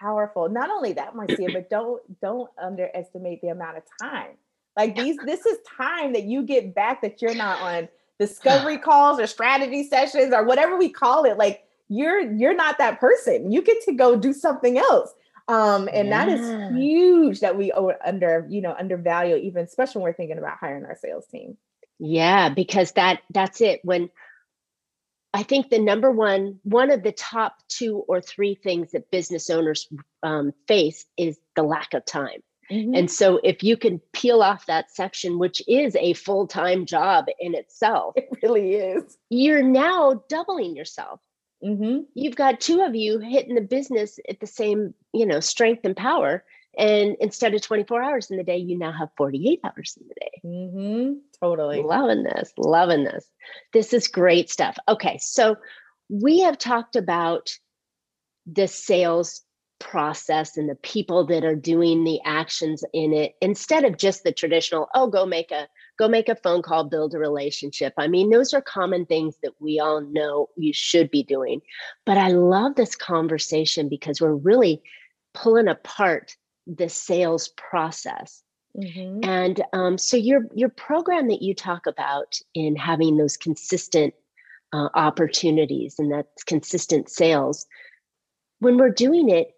Powerful. 0.00 0.48
Not 0.48 0.70
only 0.70 0.92
that, 0.92 1.16
Marcia, 1.16 1.48
but 1.52 1.68
don't 1.68 2.00
don't 2.20 2.48
underestimate 2.56 3.40
the 3.40 3.48
amount 3.48 3.78
of 3.78 3.82
time. 4.00 4.36
Like 4.76 4.94
these, 4.94 5.16
this 5.26 5.44
is 5.44 5.58
time 5.76 6.12
that 6.12 6.22
you 6.22 6.44
get 6.44 6.76
back 6.76 7.02
that 7.02 7.20
you're 7.20 7.34
not 7.34 7.60
on 7.60 7.88
discovery 8.18 8.78
calls 8.78 9.20
or 9.20 9.26
strategy 9.26 9.84
sessions 9.88 10.32
or 10.32 10.44
whatever 10.44 10.76
we 10.76 10.88
call 10.88 11.24
it. 11.24 11.36
Like 11.38 11.64
you're 11.88 12.32
you're 12.32 12.54
not 12.54 12.78
that 12.78 13.00
person. 13.00 13.50
You 13.50 13.62
get 13.62 13.82
to 13.84 13.92
go 13.92 14.16
do 14.16 14.32
something 14.32 14.78
else. 14.78 15.12
Um, 15.48 15.88
and 15.90 16.08
yeah. 16.08 16.26
that 16.26 16.38
is 16.38 16.76
huge 16.76 17.40
that 17.40 17.56
we 17.56 17.72
under, 17.72 18.46
you 18.50 18.60
know, 18.60 18.76
undervalue, 18.78 19.36
even 19.36 19.64
especially 19.64 20.00
when 20.00 20.10
we're 20.10 20.16
thinking 20.16 20.36
about 20.36 20.58
hiring 20.58 20.84
our 20.84 20.96
sales 20.96 21.26
team. 21.26 21.56
Yeah, 21.98 22.50
because 22.50 22.92
that 22.92 23.22
that's 23.30 23.62
it. 23.62 23.80
When 23.82 24.10
I 25.32 25.42
think 25.42 25.70
the 25.70 25.78
number 25.78 26.10
one, 26.10 26.60
one 26.64 26.90
of 26.90 27.02
the 27.02 27.12
top 27.12 27.56
two 27.68 28.04
or 28.08 28.20
three 28.20 28.54
things 28.54 28.92
that 28.92 29.10
business 29.10 29.50
owners 29.50 29.88
um, 30.22 30.52
face 30.66 31.06
is 31.16 31.38
the 31.56 31.62
lack 31.62 31.94
of 31.94 32.04
time. 32.04 32.42
Mm-hmm. 32.70 32.94
And 32.94 33.10
so, 33.10 33.40
if 33.42 33.62
you 33.62 33.76
can 33.76 34.00
peel 34.12 34.42
off 34.42 34.66
that 34.66 34.90
section, 34.90 35.38
which 35.38 35.62
is 35.66 35.96
a 35.96 36.12
full 36.14 36.46
time 36.46 36.86
job 36.86 37.26
in 37.40 37.54
itself, 37.54 38.14
it 38.16 38.28
really 38.42 38.74
is. 38.74 39.16
You're 39.30 39.62
now 39.62 40.22
doubling 40.28 40.76
yourself. 40.76 41.20
Mm-hmm. 41.64 42.02
You've 42.14 42.36
got 42.36 42.60
two 42.60 42.82
of 42.82 42.94
you 42.94 43.18
hitting 43.18 43.54
the 43.54 43.60
business 43.60 44.18
at 44.28 44.40
the 44.40 44.46
same, 44.46 44.94
you 45.12 45.26
know, 45.26 45.40
strength 45.40 45.84
and 45.84 45.96
power. 45.96 46.44
And 46.76 47.16
instead 47.20 47.54
of 47.54 47.62
24 47.62 48.02
hours 48.02 48.30
in 48.30 48.36
the 48.36 48.44
day, 48.44 48.58
you 48.58 48.78
now 48.78 48.92
have 48.92 49.08
48 49.16 49.60
hours 49.64 49.98
in 50.00 50.06
the 50.06 50.14
day. 50.14 50.40
Mm-hmm. 50.44 51.12
Totally. 51.42 51.82
Loving 51.82 52.22
this, 52.22 52.52
loving 52.56 53.04
this. 53.04 53.26
This 53.72 53.92
is 53.92 54.06
great 54.06 54.48
stuff. 54.48 54.76
Okay. 54.88 55.18
So 55.20 55.56
we 56.08 56.40
have 56.40 56.56
talked 56.56 56.94
about 56.94 57.50
the 58.46 58.68
sales 58.68 59.42
process 59.78 60.56
and 60.56 60.68
the 60.68 60.74
people 60.76 61.24
that 61.26 61.44
are 61.44 61.54
doing 61.54 62.04
the 62.04 62.20
actions 62.24 62.84
in 62.92 63.12
it 63.12 63.36
instead 63.40 63.84
of 63.84 63.96
just 63.96 64.24
the 64.24 64.32
traditional, 64.32 64.88
oh, 64.94 65.06
go 65.06 65.24
make 65.24 65.50
a 65.50 65.68
go 65.98 66.08
make 66.08 66.28
a 66.28 66.36
phone 66.36 66.62
call, 66.62 66.84
build 66.84 67.14
a 67.14 67.18
relationship. 67.18 67.92
I 67.98 68.08
mean, 68.08 68.30
those 68.30 68.54
are 68.54 68.60
common 68.60 69.06
things 69.06 69.36
that 69.42 69.52
we 69.60 69.80
all 69.80 70.00
know 70.00 70.48
you 70.56 70.72
should 70.72 71.10
be 71.10 71.22
doing. 71.22 71.60
But 72.06 72.18
I 72.18 72.28
love 72.28 72.76
this 72.76 72.94
conversation 72.94 73.88
because 73.88 74.20
we're 74.20 74.34
really 74.34 74.82
pulling 75.34 75.68
apart 75.68 76.36
the 76.66 76.88
sales 76.88 77.48
process. 77.48 78.42
Mm-hmm. 78.76 79.28
And 79.28 79.62
um, 79.72 79.98
so 79.98 80.16
your 80.16 80.46
your 80.54 80.68
program 80.68 81.28
that 81.28 81.42
you 81.42 81.54
talk 81.54 81.86
about 81.86 82.38
in 82.54 82.76
having 82.76 83.16
those 83.16 83.36
consistent 83.36 84.14
uh, 84.72 84.88
opportunities 84.94 85.96
and 85.98 86.12
that 86.12 86.26
consistent 86.46 87.08
sales, 87.08 87.66
when 88.60 88.76
we're 88.76 88.90
doing 88.90 89.30
it, 89.30 89.52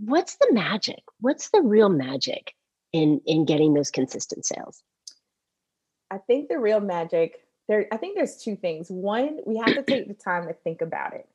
what's 0.00 0.36
the 0.36 0.48
magic? 0.52 1.02
What's 1.20 1.50
the 1.50 1.62
real 1.62 1.88
magic 1.88 2.54
in 2.92 3.20
in 3.26 3.44
getting 3.44 3.74
those 3.74 3.90
consistent 3.90 4.46
sales? 4.46 4.82
I 6.10 6.18
think 6.18 6.48
the 6.48 6.58
real 6.58 6.80
magic 6.80 7.44
there, 7.68 7.86
I 7.90 7.96
think 7.96 8.16
there's 8.16 8.36
two 8.36 8.56
things. 8.56 8.88
One, 8.90 9.40
we 9.46 9.56
have 9.56 9.74
to 9.74 9.82
take 9.82 10.08
the 10.08 10.14
time 10.14 10.46
to 10.48 10.52
think 10.52 10.82
about 10.82 11.14
it. 11.14 11.26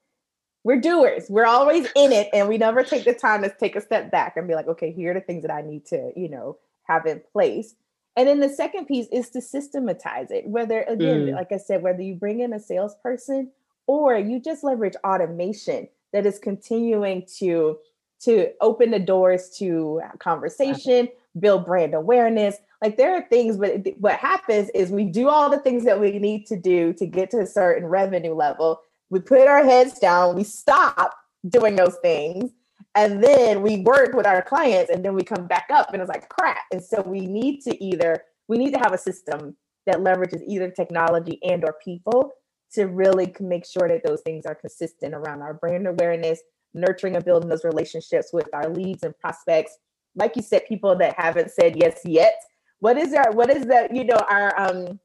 We're 0.63 0.80
doers. 0.80 1.26
We're 1.30 1.45
always 1.45 1.88
in 1.95 2.12
it, 2.12 2.30
and 2.34 2.48
we 2.48 2.58
never 2.58 2.84
take 2.84 3.06
the 3.06 3.13
time 3.13 3.41
to 3.43 3.50
take 3.50 3.76
a 3.76 3.82
step 3.82 4.12
back 4.12 4.36
and 4.36 4.48
be 4.48 4.54
like, 4.54 4.67
okay, 4.67 4.91
here 4.91 5.12
are 5.12 5.13
the 5.13 5.22
things 5.22 5.41
that 5.43 5.52
I 5.52 5.62
need 5.62 5.86
to, 5.88 6.12
you 6.15 6.30
know, 6.30 6.58
have 6.84 7.06
in 7.06 7.22
place. 7.32 7.76
And 8.15 8.28
then 8.28 8.41
the 8.41 8.50
second 8.50 8.86
piece 8.86 9.08
is 9.12 9.30
to 9.30 9.41
systematize 9.41 10.30
it. 10.30 10.45
Whether 10.45 10.84
again, 10.84 11.28
mm. 11.28 11.34
like 11.34 11.52
I 11.52 11.58
said, 11.58 11.82
whether 11.82 12.02
you 12.02 12.15
bring 12.15 12.41
in 12.41 12.54
a 12.54 12.60
salesperson 12.60 13.52
or 13.88 14.17
you 14.17 14.39
just 14.39 14.63
leverage 14.63 14.95
automation 15.04 15.88
that 16.12 16.26
is 16.26 16.38
continuing 16.38 17.26
to 17.38 17.78
to 18.21 18.49
open 18.62 18.91
the 18.91 18.99
doors 18.99 19.49
to 19.58 20.01
conversation, 20.19 21.08
build 21.39 21.65
brand 21.65 21.93
awareness, 21.93 22.58
like 22.82 22.97
there 22.97 23.15
are 23.15 23.25
things, 23.29 23.58
but 23.58 23.86
what 23.97 24.15
happens 24.15 24.69
is 24.69 24.89
we 24.91 25.05
do 25.05 25.29
all 25.29 25.49
the 25.49 25.60
things 25.60 25.84
that 25.86 25.99
we 25.99 26.17
need 26.19 26.45
to 26.47 26.58
do 26.58 26.93
to 26.93 27.05
get 27.05 27.29
to 27.32 27.39
a 27.39 27.45
certain 27.45 27.88
revenue 27.88 28.34
level. 28.34 28.82
We 29.10 29.19
put 29.19 29.47
our 29.47 29.63
heads 29.63 29.99
down, 29.99 30.36
we 30.36 30.43
stop 30.43 31.15
doing 31.49 31.75
those 31.75 31.97
things, 32.01 32.51
And 32.95 33.23
then 33.23 33.62
we 33.62 33.77
work 33.77 34.13
with 34.13 34.25
our 34.25 34.41
clients 34.41 34.89
and 34.89 35.03
then 35.05 35.13
we 35.13 35.23
come 35.23 35.47
back 35.47 35.67
up 35.71 35.93
and 35.93 36.01
it's 36.01 36.10
like 36.10 36.27
crap. 36.29 36.58
And 36.71 36.84
so 36.84 37.01
we 37.01 37.21
need 37.21 37.62
to 37.62 37.84
either, 37.84 38.23
we 38.47 38.58
need 38.58 38.73
to 38.73 38.79
have 38.79 38.93
a 38.93 38.97
system 38.97 39.55
that 39.86 39.99
leverages 39.99 40.41
either 40.47 40.69
technology 40.71 41.39
and 41.43 41.63
or 41.63 41.75
people 41.84 42.32
to 42.73 42.86
really 42.86 43.34
make 43.39 43.65
sure 43.65 43.88
that 43.88 44.03
those 44.03 44.21
things 44.21 44.45
are 44.45 44.55
consistent 44.55 45.13
around 45.13 45.41
our 45.41 45.53
brand 45.53 45.88
awareness, 45.88 46.41
nurturing 46.73 47.15
and 47.15 47.25
building 47.25 47.49
those 47.49 47.63
relationships 47.63 48.32
with 48.34 48.47
our 48.53 48.69
leads 48.69 49.03
and 49.03 49.17
prospects. 49.19 49.77
Like 50.15 50.36
you 50.36 50.41
said, 50.41 50.65
people 50.67 50.95
that 50.97 51.15
haven't 51.17 51.51
said 51.51 51.75
yes 51.75 52.01
yet. 52.05 52.36
What 52.79 52.97
is 52.97 53.13
our 53.13 53.32
what 53.32 53.49
is 53.49 53.65
that, 53.65 53.95
you 53.95 54.05
know, 54.05 54.17
our 54.29 54.58
um 54.60 54.99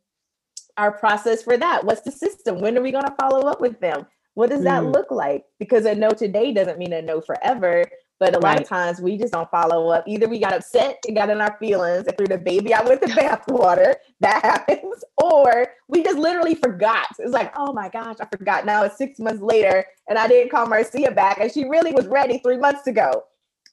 our 0.76 0.92
process 0.92 1.42
for 1.42 1.56
that? 1.56 1.84
What's 1.84 2.02
the 2.02 2.12
system? 2.12 2.60
When 2.60 2.76
are 2.76 2.82
we 2.82 2.92
going 2.92 3.04
to 3.04 3.14
follow 3.20 3.48
up 3.48 3.60
with 3.60 3.78
them? 3.80 4.06
What 4.34 4.50
does 4.50 4.64
that 4.64 4.82
mm. 4.82 4.92
look 4.92 5.10
like? 5.10 5.44
Because 5.58 5.84
a 5.84 5.94
no 5.94 6.10
today 6.10 6.52
doesn't 6.52 6.78
mean 6.78 6.92
a 6.92 7.02
no 7.02 7.20
forever. 7.20 7.84
But 8.20 8.34
a 8.34 8.38
right. 8.38 8.52
lot 8.52 8.60
of 8.60 8.68
times 8.68 9.00
we 9.00 9.18
just 9.18 9.32
don't 9.32 9.50
follow 9.50 9.88
up. 9.88 10.04
Either 10.06 10.28
we 10.28 10.38
got 10.38 10.52
upset 10.52 11.02
and 11.06 11.16
got 11.16 11.30
in 11.30 11.40
our 11.40 11.56
feelings 11.58 12.06
and 12.06 12.16
threw 12.16 12.26
the 12.26 12.38
baby 12.38 12.72
out 12.72 12.84
with 12.88 13.00
the 13.00 13.06
bathwater. 13.08 13.96
That 14.20 14.42
happens. 14.44 15.04
Or 15.22 15.68
we 15.88 16.02
just 16.02 16.18
literally 16.18 16.54
forgot. 16.54 17.06
It's 17.18 17.32
like, 17.32 17.52
oh 17.56 17.72
my 17.72 17.88
gosh, 17.88 18.16
I 18.20 18.26
forgot. 18.26 18.66
Now 18.66 18.84
it's 18.84 18.96
six 18.96 19.18
months 19.18 19.42
later 19.42 19.84
and 20.08 20.18
I 20.18 20.28
didn't 20.28 20.50
call 20.50 20.66
Marcia 20.66 21.10
back 21.10 21.38
and 21.40 21.50
she 21.50 21.64
really 21.64 21.92
was 21.92 22.06
ready 22.06 22.38
three 22.38 22.56
months 22.58 22.86
ago. 22.86 23.24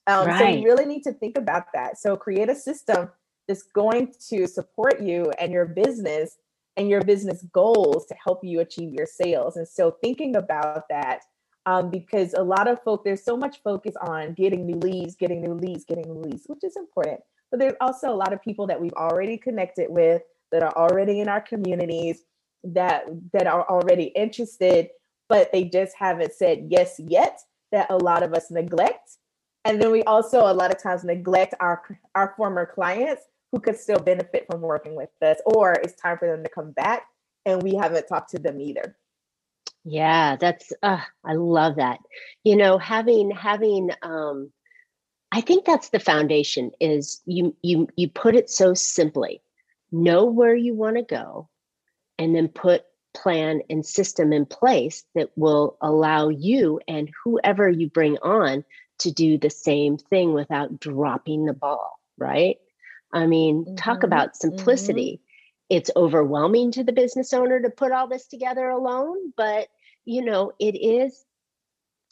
Um, 0.08 0.28
right. 0.28 0.40
So 0.40 0.48
you 0.48 0.64
really 0.64 0.86
need 0.86 1.04
to 1.04 1.14
think 1.14 1.38
about 1.38 1.66
that. 1.74 2.00
So 2.00 2.18
create 2.18 2.50
a 2.50 2.56
system 2.56 3.10
that's 3.48 3.64
going 3.64 4.14
to 4.30 4.48
support 4.48 5.02
you 5.02 5.32
and 5.40 5.52
your 5.52 5.66
business 5.66 6.38
and 6.78 6.90
your 6.90 7.02
business 7.02 7.46
goals 7.54 8.06
to 8.08 8.16
help 8.24 8.40
you 8.44 8.62
achieve 8.62 8.94
your 8.94 9.06
sales. 9.06 9.58
And 9.58 9.68
so 9.68 9.98
thinking 10.02 10.36
about 10.36 10.84
that, 10.90 11.22
um, 11.66 11.90
because 11.90 12.34
a 12.34 12.44
lot 12.44 12.68
of 12.68 12.82
folk, 12.84 13.04
there's 13.04 13.24
so 13.24 13.38
much 13.38 13.62
focus 13.64 13.96
on 14.02 14.34
getting 14.34 14.66
new 14.66 14.78
leads, 14.78 15.16
getting 15.16 15.42
new 15.42 15.54
leads, 15.54 15.86
getting 15.86 16.12
new 16.12 16.22
leads, 16.22 16.46
which 16.48 16.64
is 16.64 16.76
important. 16.76 17.20
But 17.52 17.60
there's 17.60 17.76
also 17.82 18.10
a 18.10 18.16
lot 18.16 18.34
of 18.34 18.42
people 18.42 18.66
that 18.68 18.80
we've 18.80 18.94
already 18.94 19.38
connected 19.38 19.90
with 19.90 20.24
that 20.52 20.64
are 20.64 20.76
already 20.76 21.20
in 21.20 21.30
our 21.30 21.42
communities 21.42 22.24
that 22.64 23.06
that 23.34 23.48
are 23.48 23.68
already 23.70 24.06
interested, 24.06 24.90
but 25.30 25.52
they 25.52 25.66
just 25.66 25.96
haven't 25.98 26.34
said 26.34 26.68
yes 26.70 27.00
yet. 27.00 27.40
That 27.72 27.88
a 27.90 27.98
lot 27.98 28.24
of 28.24 28.34
us 28.34 28.52
neglect. 28.52 29.18
And 29.64 29.82
then 29.82 29.92
we 29.92 30.04
also 30.04 30.52
a 30.52 30.54
lot 30.54 30.72
of 30.72 30.82
times 30.82 31.04
neglect 31.04 31.54
our 31.60 31.82
our 32.16 32.34
former 32.38 32.66
clients 32.66 33.24
who 33.52 33.60
could 33.60 33.78
still 33.78 34.00
benefit 34.00 34.46
from 34.50 34.62
working 34.62 34.96
with 34.96 35.10
us, 35.22 35.38
or 35.46 35.74
it's 35.74 35.94
time 35.94 36.18
for 36.18 36.28
them 36.28 36.44
to 36.44 36.50
come 36.50 36.72
back 36.72 37.08
and 37.46 37.62
we 37.62 37.76
haven't 37.76 38.08
talked 38.08 38.32
to 38.32 38.40
them 38.40 38.60
either. 38.62 38.96
Yeah, 39.84 40.36
that's 40.36 40.72
uh, 40.84 41.02
I 41.26 41.34
love 41.34 41.78
that. 41.78 42.00
You 42.44 42.56
know, 42.56 42.78
having 42.78 43.32
having 43.32 43.92
um 44.02 44.52
I 45.32 45.42
think 45.42 45.66
that's 45.66 45.90
the 45.90 46.00
foundation 46.00 46.72
is 46.80 47.22
you 47.26 47.56
you 47.62 47.88
you 47.96 48.10
put 48.10 48.36
it 48.36 48.50
so 48.50 48.74
simply. 48.74 49.42
Know 49.92 50.26
where 50.26 50.56
you 50.56 50.74
want 50.74 50.98
to 50.98 51.04
go 51.04 51.50
and 52.18 52.36
then 52.36 52.48
put 52.48 52.84
plan 53.14 53.62
and 53.70 53.86
system 53.86 54.32
in 54.32 54.46
place 54.46 55.04
that 55.16 55.30
will 55.36 55.78
allow 55.82 56.30
you 56.30 56.80
and 56.88 57.10
whoever 57.24 57.68
you 57.68 57.90
bring 57.90 58.18
on 58.20 58.64
to 59.00 59.12
do 59.12 59.38
the 59.38 59.50
same 59.50 59.98
thing 59.98 60.34
without 60.34 60.80
dropping 60.80 61.46
the 61.46 61.54
ball, 61.54 62.00
right? 62.18 62.58
I 63.14 63.26
mean, 63.26 63.66
mm-hmm. 63.66 63.76
talk 63.76 64.04
about 64.04 64.30
mm-hmm. 64.30 64.50
simplicity. 64.50 65.22
It's 65.72 65.90
overwhelming 65.96 66.74
to 66.74 66.84
the 66.84 66.92
business 66.92 67.32
owner 67.32 67.62
to 67.62 67.70
put 67.70 67.94
all 67.94 68.10
this 68.10 68.28
together 68.28 68.68
alone, 68.68 69.32
but 69.38 69.70
you 70.04 70.26
know, 70.26 70.52
it 70.60 70.76
is 70.76 71.24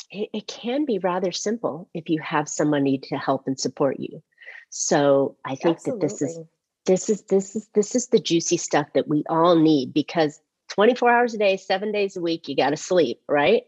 it, 0.09 0.29
it 0.33 0.47
can 0.47 0.85
be 0.85 0.97
rather 0.97 1.33
simple 1.33 1.89
if 1.93 2.07
you 2.07 2.21
have 2.21 2.47
somebody 2.47 2.99
to 3.09 3.17
help 3.17 3.47
and 3.47 3.59
support 3.59 3.99
you. 3.99 4.23
So 4.69 5.35
I 5.43 5.55
think 5.55 5.75
Absolutely. 5.75 6.07
that 6.07 6.07
this 6.07 6.21
is 6.21 6.39
this 6.85 7.09
is 7.09 7.21
this 7.23 7.55
is 7.57 7.67
this 7.73 7.95
is 7.95 8.07
the 8.07 8.19
juicy 8.19 8.55
stuff 8.55 8.87
that 8.93 9.09
we 9.09 9.25
all 9.29 9.57
need 9.57 9.93
because 9.93 10.39
24 10.69 11.11
hours 11.11 11.33
a 11.33 11.37
day, 11.37 11.57
seven 11.57 11.91
days 11.91 12.15
a 12.15 12.21
week, 12.21 12.47
you 12.47 12.55
got 12.55 12.69
to 12.69 12.77
sleep, 12.77 13.19
right? 13.27 13.63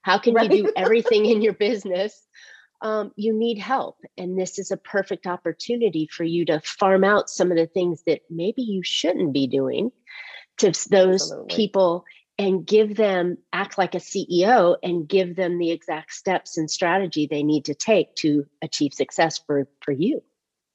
How 0.00 0.16
can 0.16 0.32
right. 0.32 0.50
you 0.50 0.64
do 0.64 0.72
everything 0.76 1.26
in 1.26 1.42
your 1.42 1.52
business 1.52 2.26
um, 2.82 3.12
you 3.16 3.32
need 3.32 3.58
help. 3.58 3.98
And 4.18 4.38
this 4.38 4.58
is 4.58 4.70
a 4.70 4.76
perfect 4.76 5.26
opportunity 5.26 6.08
for 6.10 6.24
you 6.24 6.44
to 6.46 6.60
farm 6.60 7.04
out 7.04 7.30
some 7.30 7.50
of 7.50 7.56
the 7.56 7.66
things 7.66 8.02
that 8.06 8.20
maybe 8.30 8.62
you 8.62 8.82
shouldn't 8.82 9.32
be 9.32 9.46
doing 9.46 9.90
to 10.58 10.66
those 10.90 11.22
Absolutely. 11.22 11.56
people 11.56 12.04
and 12.38 12.66
give 12.66 12.96
them, 12.96 13.38
act 13.52 13.78
like 13.78 13.94
a 13.94 13.98
CEO 13.98 14.76
and 14.82 15.08
give 15.08 15.36
them 15.36 15.58
the 15.58 15.70
exact 15.70 16.12
steps 16.12 16.56
and 16.56 16.70
strategy 16.70 17.26
they 17.26 17.42
need 17.42 17.64
to 17.64 17.74
take 17.74 18.14
to 18.16 18.44
achieve 18.60 18.92
success 18.92 19.38
for, 19.38 19.68
for 19.80 19.92
you 19.92 20.22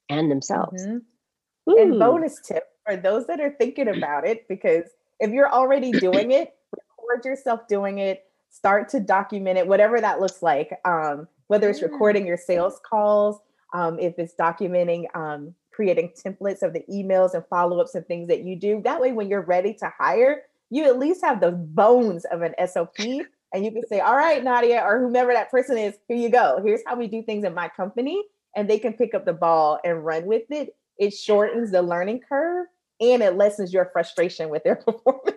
and 0.08 0.30
themselves. 0.30 0.84
Mm-hmm. 0.84 1.78
And 1.78 1.98
bonus 1.98 2.40
tip 2.40 2.64
for 2.84 2.96
those 2.96 3.26
that 3.26 3.40
are 3.40 3.54
thinking 3.58 3.88
about 3.88 4.26
it, 4.26 4.48
because 4.48 4.84
if 5.20 5.30
you're 5.30 5.52
already 5.52 5.92
doing 5.92 6.32
it, 6.32 6.54
record 6.98 7.24
yourself 7.24 7.68
doing 7.68 7.98
it, 7.98 8.24
start 8.48 8.88
to 8.90 9.00
document 9.00 9.58
it, 9.58 9.66
whatever 9.66 10.00
that 10.00 10.20
looks 10.20 10.42
like. 10.42 10.80
Um, 10.84 11.28
whether 11.50 11.68
it's 11.68 11.82
recording 11.82 12.24
your 12.24 12.36
sales 12.36 12.80
calls, 12.88 13.40
um, 13.74 13.98
if 13.98 14.16
it's 14.20 14.34
documenting, 14.38 15.04
um, 15.16 15.52
creating 15.72 16.12
templates 16.24 16.62
of 16.62 16.72
the 16.72 16.84
emails 16.88 17.34
and 17.34 17.44
follow 17.50 17.80
ups 17.80 17.96
and 17.96 18.06
things 18.06 18.28
that 18.28 18.44
you 18.44 18.54
do. 18.54 18.80
That 18.84 19.00
way, 19.00 19.10
when 19.10 19.28
you're 19.28 19.42
ready 19.42 19.74
to 19.74 19.92
hire, 19.98 20.42
you 20.70 20.84
at 20.84 21.00
least 21.00 21.24
have 21.24 21.40
the 21.40 21.50
bones 21.50 22.24
of 22.26 22.42
an 22.42 22.54
SOP 22.68 22.94
and 23.52 23.64
you 23.64 23.72
can 23.72 23.84
say, 23.88 23.98
All 23.98 24.14
right, 24.14 24.44
Nadia, 24.44 24.80
or 24.80 25.00
whomever 25.00 25.32
that 25.32 25.50
person 25.50 25.76
is, 25.76 25.96
here 26.06 26.16
you 26.16 26.30
go. 26.30 26.60
Here's 26.64 26.82
how 26.86 26.94
we 26.94 27.08
do 27.08 27.20
things 27.20 27.44
in 27.44 27.52
my 27.52 27.68
company. 27.68 28.22
And 28.54 28.70
they 28.70 28.78
can 28.78 28.92
pick 28.92 29.12
up 29.12 29.24
the 29.24 29.32
ball 29.32 29.80
and 29.84 30.04
run 30.04 30.26
with 30.26 30.44
it. 30.50 30.76
It 31.00 31.12
shortens 31.12 31.72
the 31.72 31.82
learning 31.82 32.20
curve 32.28 32.68
and 33.00 33.24
it 33.24 33.34
lessens 33.34 33.72
your 33.72 33.90
frustration 33.92 34.50
with 34.50 34.62
their 34.62 34.76
performance. 34.86 35.34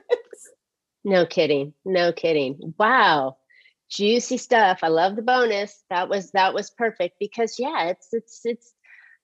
No 1.04 1.26
kidding. 1.26 1.73
No 1.86 2.13
kidding. 2.13 2.76
Wow 2.78 3.38
juicy 3.93 4.38
stuff. 4.38 4.79
I 4.82 4.88
love 4.88 5.15
the 5.15 5.21
bonus. 5.21 5.84
That 5.89 6.10
was 6.10 6.32
that 6.32 6.53
was 6.53 6.69
perfect 6.71 7.17
because 7.19 7.60
yeah, 7.60 7.86
it's 7.86 8.10
it's 8.12 8.41
it's 8.43 8.73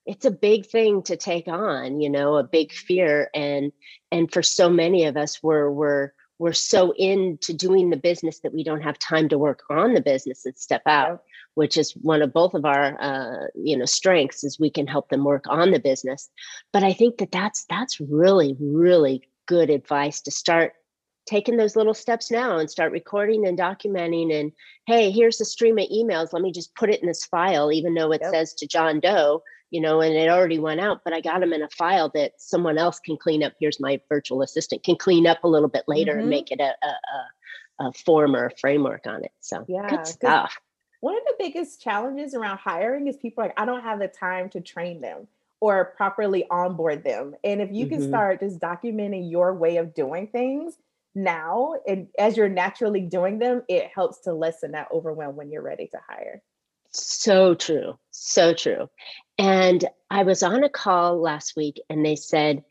it's 0.05 0.25
a 0.25 0.31
big 0.31 0.65
thing 0.65 1.03
to 1.03 1.17
take 1.17 1.47
on, 1.47 2.01
you 2.01 2.09
know, 2.09 2.35
a 2.35 2.43
big 2.43 2.71
fear 2.71 3.29
and 3.33 3.71
and 4.11 4.31
for 4.31 4.41
so 4.41 4.69
many 4.69 5.05
of 5.05 5.17
us 5.17 5.41
we're 5.43 5.69
we're 5.69 6.11
we're 6.39 6.53
so 6.53 6.93
into 6.97 7.53
doing 7.53 7.89
the 7.89 7.97
business 7.97 8.39
that 8.39 8.53
we 8.53 8.63
don't 8.63 8.81
have 8.81 8.97
time 8.97 9.27
to 9.29 9.37
work 9.37 9.61
on 9.69 9.93
the 9.93 10.01
business 10.01 10.45
and 10.45 10.57
step 10.57 10.81
out 10.85 11.21
which 11.55 11.77
is 11.77 11.91
one 11.91 12.21
of 12.21 12.31
both 12.31 12.53
of 12.53 12.63
our 12.63 12.99
uh, 13.01 13.47
you 13.55 13.77
know 13.77 13.85
strengths 13.85 14.43
is 14.43 14.59
we 14.59 14.69
can 14.69 14.87
help 14.87 15.09
them 15.09 15.25
work 15.25 15.43
on 15.49 15.71
the 15.71 15.79
business 15.79 16.29
but 16.71 16.83
i 16.83 16.93
think 16.93 17.17
that 17.17 17.31
that's 17.31 17.65
that's 17.69 17.99
really 17.99 18.55
really 18.59 19.21
good 19.45 19.69
advice 19.69 20.21
to 20.21 20.31
start 20.31 20.73
taking 21.25 21.57
those 21.57 21.75
little 21.75 21.93
steps 21.93 22.31
now 22.31 22.57
and 22.57 22.69
start 22.69 22.91
recording 22.91 23.45
and 23.45 23.57
documenting 23.57 24.33
and 24.33 24.51
hey 24.87 25.11
here's 25.11 25.39
a 25.39 25.45
stream 25.45 25.77
of 25.77 25.87
emails 25.89 26.33
let 26.33 26.41
me 26.41 26.51
just 26.51 26.73
put 26.75 26.89
it 26.89 27.01
in 27.01 27.07
this 27.07 27.25
file 27.25 27.71
even 27.71 27.93
though 27.93 28.11
it 28.11 28.21
yep. 28.21 28.31
says 28.31 28.53
to 28.53 28.67
john 28.67 28.99
doe 28.99 29.43
you 29.69 29.79
know 29.79 30.01
and 30.01 30.15
it 30.15 30.29
already 30.29 30.59
went 30.59 30.79
out 30.79 31.01
but 31.03 31.13
i 31.13 31.21
got 31.21 31.39
them 31.39 31.53
in 31.53 31.61
a 31.61 31.69
file 31.69 32.09
that 32.13 32.33
someone 32.37 32.77
else 32.77 32.99
can 32.99 33.17
clean 33.17 33.43
up 33.43 33.53
here's 33.59 33.79
my 33.79 33.99
virtual 34.09 34.41
assistant 34.41 34.83
can 34.83 34.95
clean 34.95 35.27
up 35.27 35.43
a 35.43 35.47
little 35.47 35.69
bit 35.69 35.83
later 35.87 36.13
mm-hmm. 36.13 36.21
and 36.21 36.29
make 36.29 36.51
it 36.51 36.59
a, 36.59 36.73
a, 36.85 37.85
a, 37.85 37.93
form 37.93 38.35
or 38.35 38.47
a 38.47 38.57
framework 38.57 39.05
on 39.05 39.23
it 39.23 39.31
so 39.39 39.63
yeah 39.67 39.87
good 39.87 40.07
stuff 40.07 40.59
one 41.01 41.15
of 41.15 41.23
the 41.25 41.35
biggest 41.39 41.81
challenges 41.81 42.33
around 42.33 42.57
hiring 42.57 43.07
is 43.07 43.17
people 43.17 43.43
like 43.43 43.53
i 43.57 43.65
don't 43.65 43.83
have 43.83 43.99
the 43.99 44.07
time 44.07 44.49
to 44.49 44.59
train 44.59 45.01
them 45.01 45.27
or 45.61 45.93
properly 45.97 46.45
onboard 46.49 47.03
them 47.03 47.35
and 47.43 47.61
if 47.61 47.69
you 47.71 47.85
mm-hmm. 47.85 47.95
can 47.95 48.07
start 48.07 48.39
just 48.39 48.59
documenting 48.59 49.29
your 49.29 49.53
way 49.53 49.77
of 49.77 49.93
doing 49.93 50.27
things 50.27 50.77
now 51.15 51.73
and 51.87 52.07
as 52.17 52.37
you're 52.37 52.49
naturally 52.49 53.01
doing 53.01 53.39
them 53.39 53.63
it 53.67 53.89
helps 53.93 54.21
to 54.21 54.33
lessen 54.33 54.71
that 54.71 54.87
overwhelm 54.91 55.35
when 55.35 55.51
you're 55.51 55.61
ready 55.61 55.87
to 55.87 55.99
hire. 56.07 56.41
So 56.91 57.55
true 57.55 57.97
so 58.19 58.53
true. 58.53 58.89
And 59.37 59.85
i 60.11 60.23
was 60.23 60.43
on 60.43 60.63
a 60.63 60.69
call 60.69 61.21
last 61.21 61.55
week 61.55 61.81
and 61.89 62.05
they 62.05 62.15
said 62.15 62.63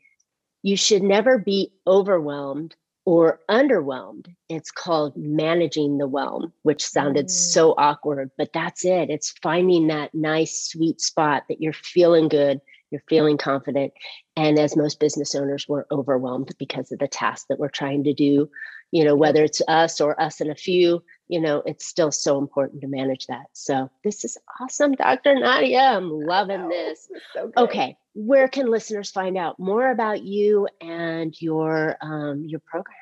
you 0.61 0.77
should 0.77 1.03
never 1.03 1.37
be 1.37 1.71
overwhelmed 1.87 2.75
or 3.05 3.39
underwhelmed. 3.49 4.27
It's 4.49 4.71
called 4.71 5.17
managing 5.17 5.97
the 5.97 6.07
whelm 6.07 6.53
which 6.63 6.85
sounded 6.85 7.27
mm. 7.27 7.31
so 7.31 7.73
awkward 7.77 8.31
but 8.37 8.53
that's 8.53 8.85
it. 8.85 9.09
It's 9.09 9.31
finding 9.41 9.87
that 9.87 10.13
nice 10.13 10.69
sweet 10.69 11.01
spot 11.01 11.43
that 11.49 11.61
you're 11.61 11.73
feeling 11.73 12.27
good 12.27 12.61
you're 12.91 13.03
feeling 13.07 13.37
confident. 13.37 13.93
And 14.35 14.57
as 14.57 14.75
most 14.75 14.99
business 14.99 15.35
owners, 15.35 15.67
we're 15.67 15.85
overwhelmed 15.91 16.53
because 16.57 16.91
of 16.91 16.99
the 16.99 17.07
task 17.07 17.47
that 17.49 17.59
we're 17.59 17.69
trying 17.69 18.03
to 18.05 18.13
do. 18.13 18.49
You 18.91 19.03
know, 19.03 19.15
whether 19.15 19.43
it's 19.43 19.61
us 19.67 20.01
or 20.01 20.19
us 20.19 20.41
and 20.41 20.49
a 20.49 20.55
few, 20.55 21.03
you 21.27 21.39
know, 21.39 21.61
it's 21.65 21.85
still 21.85 22.11
so 22.11 22.39
important 22.39 22.81
to 22.81 22.87
manage 22.87 23.27
that. 23.27 23.45
So 23.53 23.91
this 24.03 24.25
is 24.25 24.37
awesome, 24.59 24.93
Dr. 24.93 25.35
Nadia. 25.35 25.79
I'm 25.79 26.09
loving 26.09 26.69
this. 26.69 27.07
So 27.33 27.51
okay, 27.55 27.97
where 28.15 28.47
can 28.47 28.65
listeners 28.71 29.11
find 29.11 29.37
out 29.37 29.59
more 29.59 29.91
about 29.91 30.23
you 30.23 30.67
and 30.81 31.39
your 31.39 31.97
um, 32.01 32.45
your 32.45 32.61
program? 32.61 32.95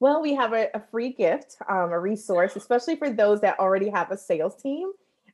Well, 0.00 0.20
we 0.20 0.34
have 0.34 0.52
a, 0.52 0.68
a 0.74 0.82
free 0.90 1.12
gift, 1.12 1.58
um, 1.68 1.92
a 1.92 2.00
resource, 2.00 2.56
especially 2.56 2.96
for 2.96 3.08
those 3.08 3.40
that 3.42 3.60
already 3.60 3.88
have 3.88 4.10
a 4.10 4.16
sales 4.16 4.60
team 4.60 4.90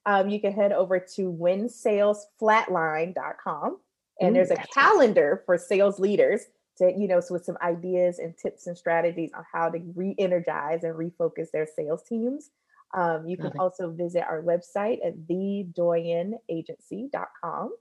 um, 0.07 0.29
you 0.29 0.41
can 0.41 0.53
head 0.53 0.73
over 0.73 1.01
to 1.17 1.33
winsalesflatline.com 1.33 3.79
and 4.21 4.31
Ooh, 4.31 4.35
there's 4.35 4.51
a 4.51 4.57
calendar 4.75 5.43
for 5.47 5.57
sales 5.59 6.01
leaders 6.01 6.47
to, 6.79 6.93
you 6.97 7.07
know, 7.09 7.21
so 7.21 7.35
with 7.35 7.45
some 7.45 7.59
ideas 7.63 8.19
and 8.19 8.35
tips 8.37 8.67
and 8.67 8.77
strategies 8.77 9.31
on 9.37 9.45
how 9.53 9.69
to 9.69 9.79
re-energize 9.95 10.83
and 10.85 10.95
refocus 10.95 11.51
their 11.53 11.67
sales 11.67 12.03
teams. 12.09 12.49
Um, 12.95 13.29
you 13.29 13.37
can 13.37 13.53
also 13.59 13.91
visit 13.91 14.23
our 14.23 14.43
website 14.43 15.07
at 15.07 15.15
thedoyenneagency.com 15.29 17.77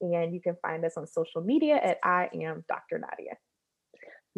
and 0.00 0.34
you 0.34 0.40
can 0.40 0.56
find 0.62 0.84
us 0.84 0.96
on 0.96 1.06
social 1.06 1.42
media 1.42 1.76
at 1.76 1.98
I 2.02 2.28
am 2.34 2.64
Dr. 2.68 2.98
Nadia. 2.98 3.36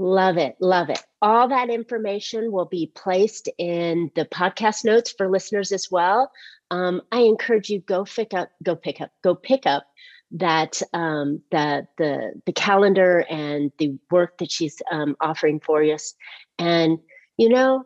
Love 0.01 0.39
it. 0.39 0.57
Love 0.61 0.89
it. 0.89 0.99
All 1.21 1.49
that 1.49 1.69
information 1.69 2.53
will 2.53 2.65
be 2.65 2.91
placed 2.95 3.51
in 3.59 4.11
the 4.15 4.25
podcast 4.25 4.83
notes 4.83 5.13
for 5.13 5.29
listeners 5.29 5.73
as 5.73 5.89
well. 5.91 6.33
Um, 6.71 7.03
I 7.13 7.21
encourage 7.21 7.69
you 7.69 7.81
go 7.81 8.07
pick 8.07 8.33
up, 8.33 8.51
go 8.63 8.75
pick 8.75 9.03
up, 9.03 9.11
go 9.23 9.35
pick 9.35 9.67
up 9.67 9.85
that 10.31 10.81
um, 10.95 11.43
the 11.51 11.87
the 11.99 12.33
the 12.47 12.53
calendar 12.55 13.27
and 13.29 13.73
the 13.77 13.99
work 14.11 14.39
that 14.39 14.51
she's 14.51 14.81
um, 14.91 15.17
offering 15.21 15.61
for 15.61 15.83
us. 15.83 16.15
And 16.59 16.99
you 17.37 17.51
know, 17.51 17.85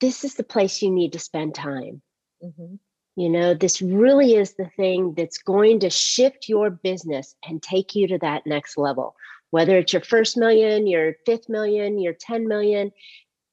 this 0.00 0.22
is 0.22 0.36
the 0.36 0.44
place 0.44 0.80
you 0.80 0.92
need 0.92 1.14
to 1.14 1.18
spend 1.18 1.56
time. 1.56 2.02
Mm-hmm. 2.40 2.76
You 3.16 3.28
know, 3.30 3.54
this 3.54 3.82
really 3.82 4.36
is 4.36 4.54
the 4.54 4.70
thing 4.76 5.14
that's 5.16 5.38
going 5.38 5.80
to 5.80 5.90
shift 5.90 6.48
your 6.48 6.70
business 6.70 7.34
and 7.44 7.60
take 7.60 7.96
you 7.96 8.06
to 8.06 8.18
that 8.18 8.46
next 8.46 8.78
level. 8.78 9.16
Whether 9.50 9.78
it's 9.78 9.92
your 9.92 10.02
first 10.02 10.36
million, 10.36 10.86
your 10.86 11.14
fifth 11.26 11.48
million, 11.48 11.98
your 11.98 12.14
10 12.14 12.46
million, 12.46 12.92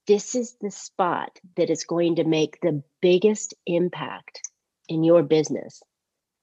this 0.05 0.35
is 0.35 0.55
the 0.61 0.71
spot 0.71 1.37
that 1.55 1.69
is 1.69 1.83
going 1.83 2.15
to 2.15 2.23
make 2.23 2.61
the 2.61 2.83
biggest 3.01 3.53
impact 3.65 4.41
in 4.87 5.03
your 5.03 5.23
business. 5.23 5.81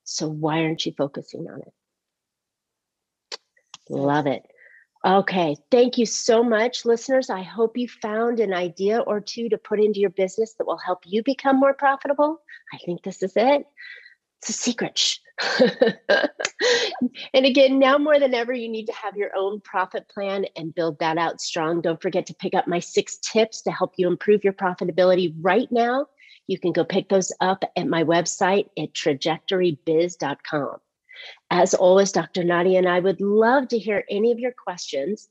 So 0.03 0.27
why 0.27 0.63
aren't 0.63 0.85
you 0.85 0.93
focusing 0.97 1.47
on 1.49 1.61
it? 1.61 3.39
Love 3.89 4.27
it. 4.27 4.43
Okay, 5.05 5.55
thank 5.69 5.99
you 5.99 6.05
so 6.07 6.43
much, 6.43 6.83
listeners. 6.83 7.29
I 7.29 7.43
hope 7.43 7.77
you 7.77 7.87
found 7.87 8.39
an 8.39 8.53
idea 8.53 8.99
or 8.99 9.21
two 9.21 9.49
to 9.49 9.57
put 9.57 9.79
into 9.79 9.99
your 9.99 10.09
business 10.09 10.55
that 10.55 10.65
will 10.65 10.79
help 10.79 10.99
you 11.05 11.21
become 11.23 11.59
more 11.59 11.75
profitable. 11.75 12.41
I 12.73 12.77
think 12.83 13.03
this 13.03 13.21
is 13.21 13.33
it. 13.35 13.67
It's 14.41 14.49
a 14.49 14.53
secret. 14.53 15.19
and 17.33 17.45
again, 17.45 17.79
now 17.79 17.97
more 17.97 18.19
than 18.19 18.33
ever, 18.33 18.53
you 18.53 18.69
need 18.69 18.85
to 18.85 18.93
have 18.93 19.17
your 19.17 19.31
own 19.35 19.59
profit 19.61 20.07
plan 20.07 20.45
and 20.55 20.75
build 20.75 20.99
that 20.99 21.17
out 21.17 21.41
strong. 21.41 21.81
Don't 21.81 22.01
forget 22.01 22.25
to 22.27 22.33
pick 22.35 22.53
up 22.53 22.67
my 22.67 22.79
six 22.79 23.17
tips 23.17 23.61
to 23.63 23.71
help 23.71 23.93
you 23.97 24.07
improve 24.07 24.43
your 24.43 24.53
profitability 24.53 25.33
right 25.41 25.71
now 25.71 26.05
you 26.47 26.59
can 26.59 26.71
go 26.71 26.83
pick 26.83 27.09
those 27.09 27.31
up 27.41 27.63
at 27.75 27.87
my 27.87 28.03
website 28.03 28.69
at 28.77 28.93
trajectorybiz.com. 28.93 30.77
As 31.51 31.73
always, 31.73 32.11
Dr. 32.11 32.43
Nadia 32.43 32.77
and 32.77 32.89
I 32.89 32.99
would 32.99 33.21
love 33.21 33.67
to 33.69 33.79
hear 33.79 34.03
any 34.09 34.31
of 34.31 34.39
your 34.39 34.51
questions 34.51 35.29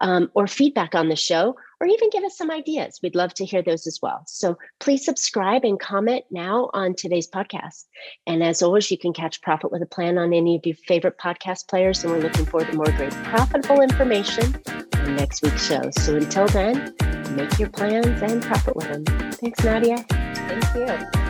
um, 0.00 0.30
or 0.34 0.46
feedback 0.46 0.94
on 0.94 1.08
the 1.08 1.16
show, 1.16 1.56
or 1.80 1.86
even 1.86 2.10
give 2.10 2.24
us 2.24 2.36
some 2.36 2.50
ideas. 2.50 3.00
We'd 3.02 3.14
love 3.14 3.34
to 3.34 3.44
hear 3.44 3.62
those 3.62 3.86
as 3.86 3.98
well. 4.00 4.22
So 4.26 4.56
please 4.78 5.04
subscribe 5.04 5.64
and 5.64 5.78
comment 5.78 6.24
now 6.30 6.70
on 6.72 6.94
today's 6.94 7.28
podcast. 7.28 7.84
And 8.26 8.42
as 8.42 8.62
always, 8.62 8.90
you 8.90 8.98
can 8.98 9.12
catch 9.12 9.42
Profit 9.42 9.72
with 9.72 9.82
a 9.82 9.86
Plan 9.86 10.18
on 10.18 10.32
any 10.32 10.56
of 10.56 10.64
your 10.64 10.76
favorite 10.76 11.18
podcast 11.18 11.68
players. 11.68 12.02
And 12.04 12.12
we're 12.12 12.20
looking 12.20 12.46
forward 12.46 12.70
to 12.70 12.76
more 12.76 12.86
great 12.96 13.12
profitable 13.24 13.80
information 13.80 14.54
in 15.04 15.16
next 15.16 15.42
week's 15.42 15.66
show. 15.66 15.90
So 15.98 16.16
until 16.16 16.46
then, 16.48 16.94
make 17.34 17.58
your 17.58 17.70
plans 17.70 18.22
and 18.22 18.42
profit 18.42 18.76
with 18.76 18.88
them. 18.88 19.32
Thanks, 19.32 19.64
Nadia. 19.64 19.98
Thank 20.08 21.14
you. 21.14 21.25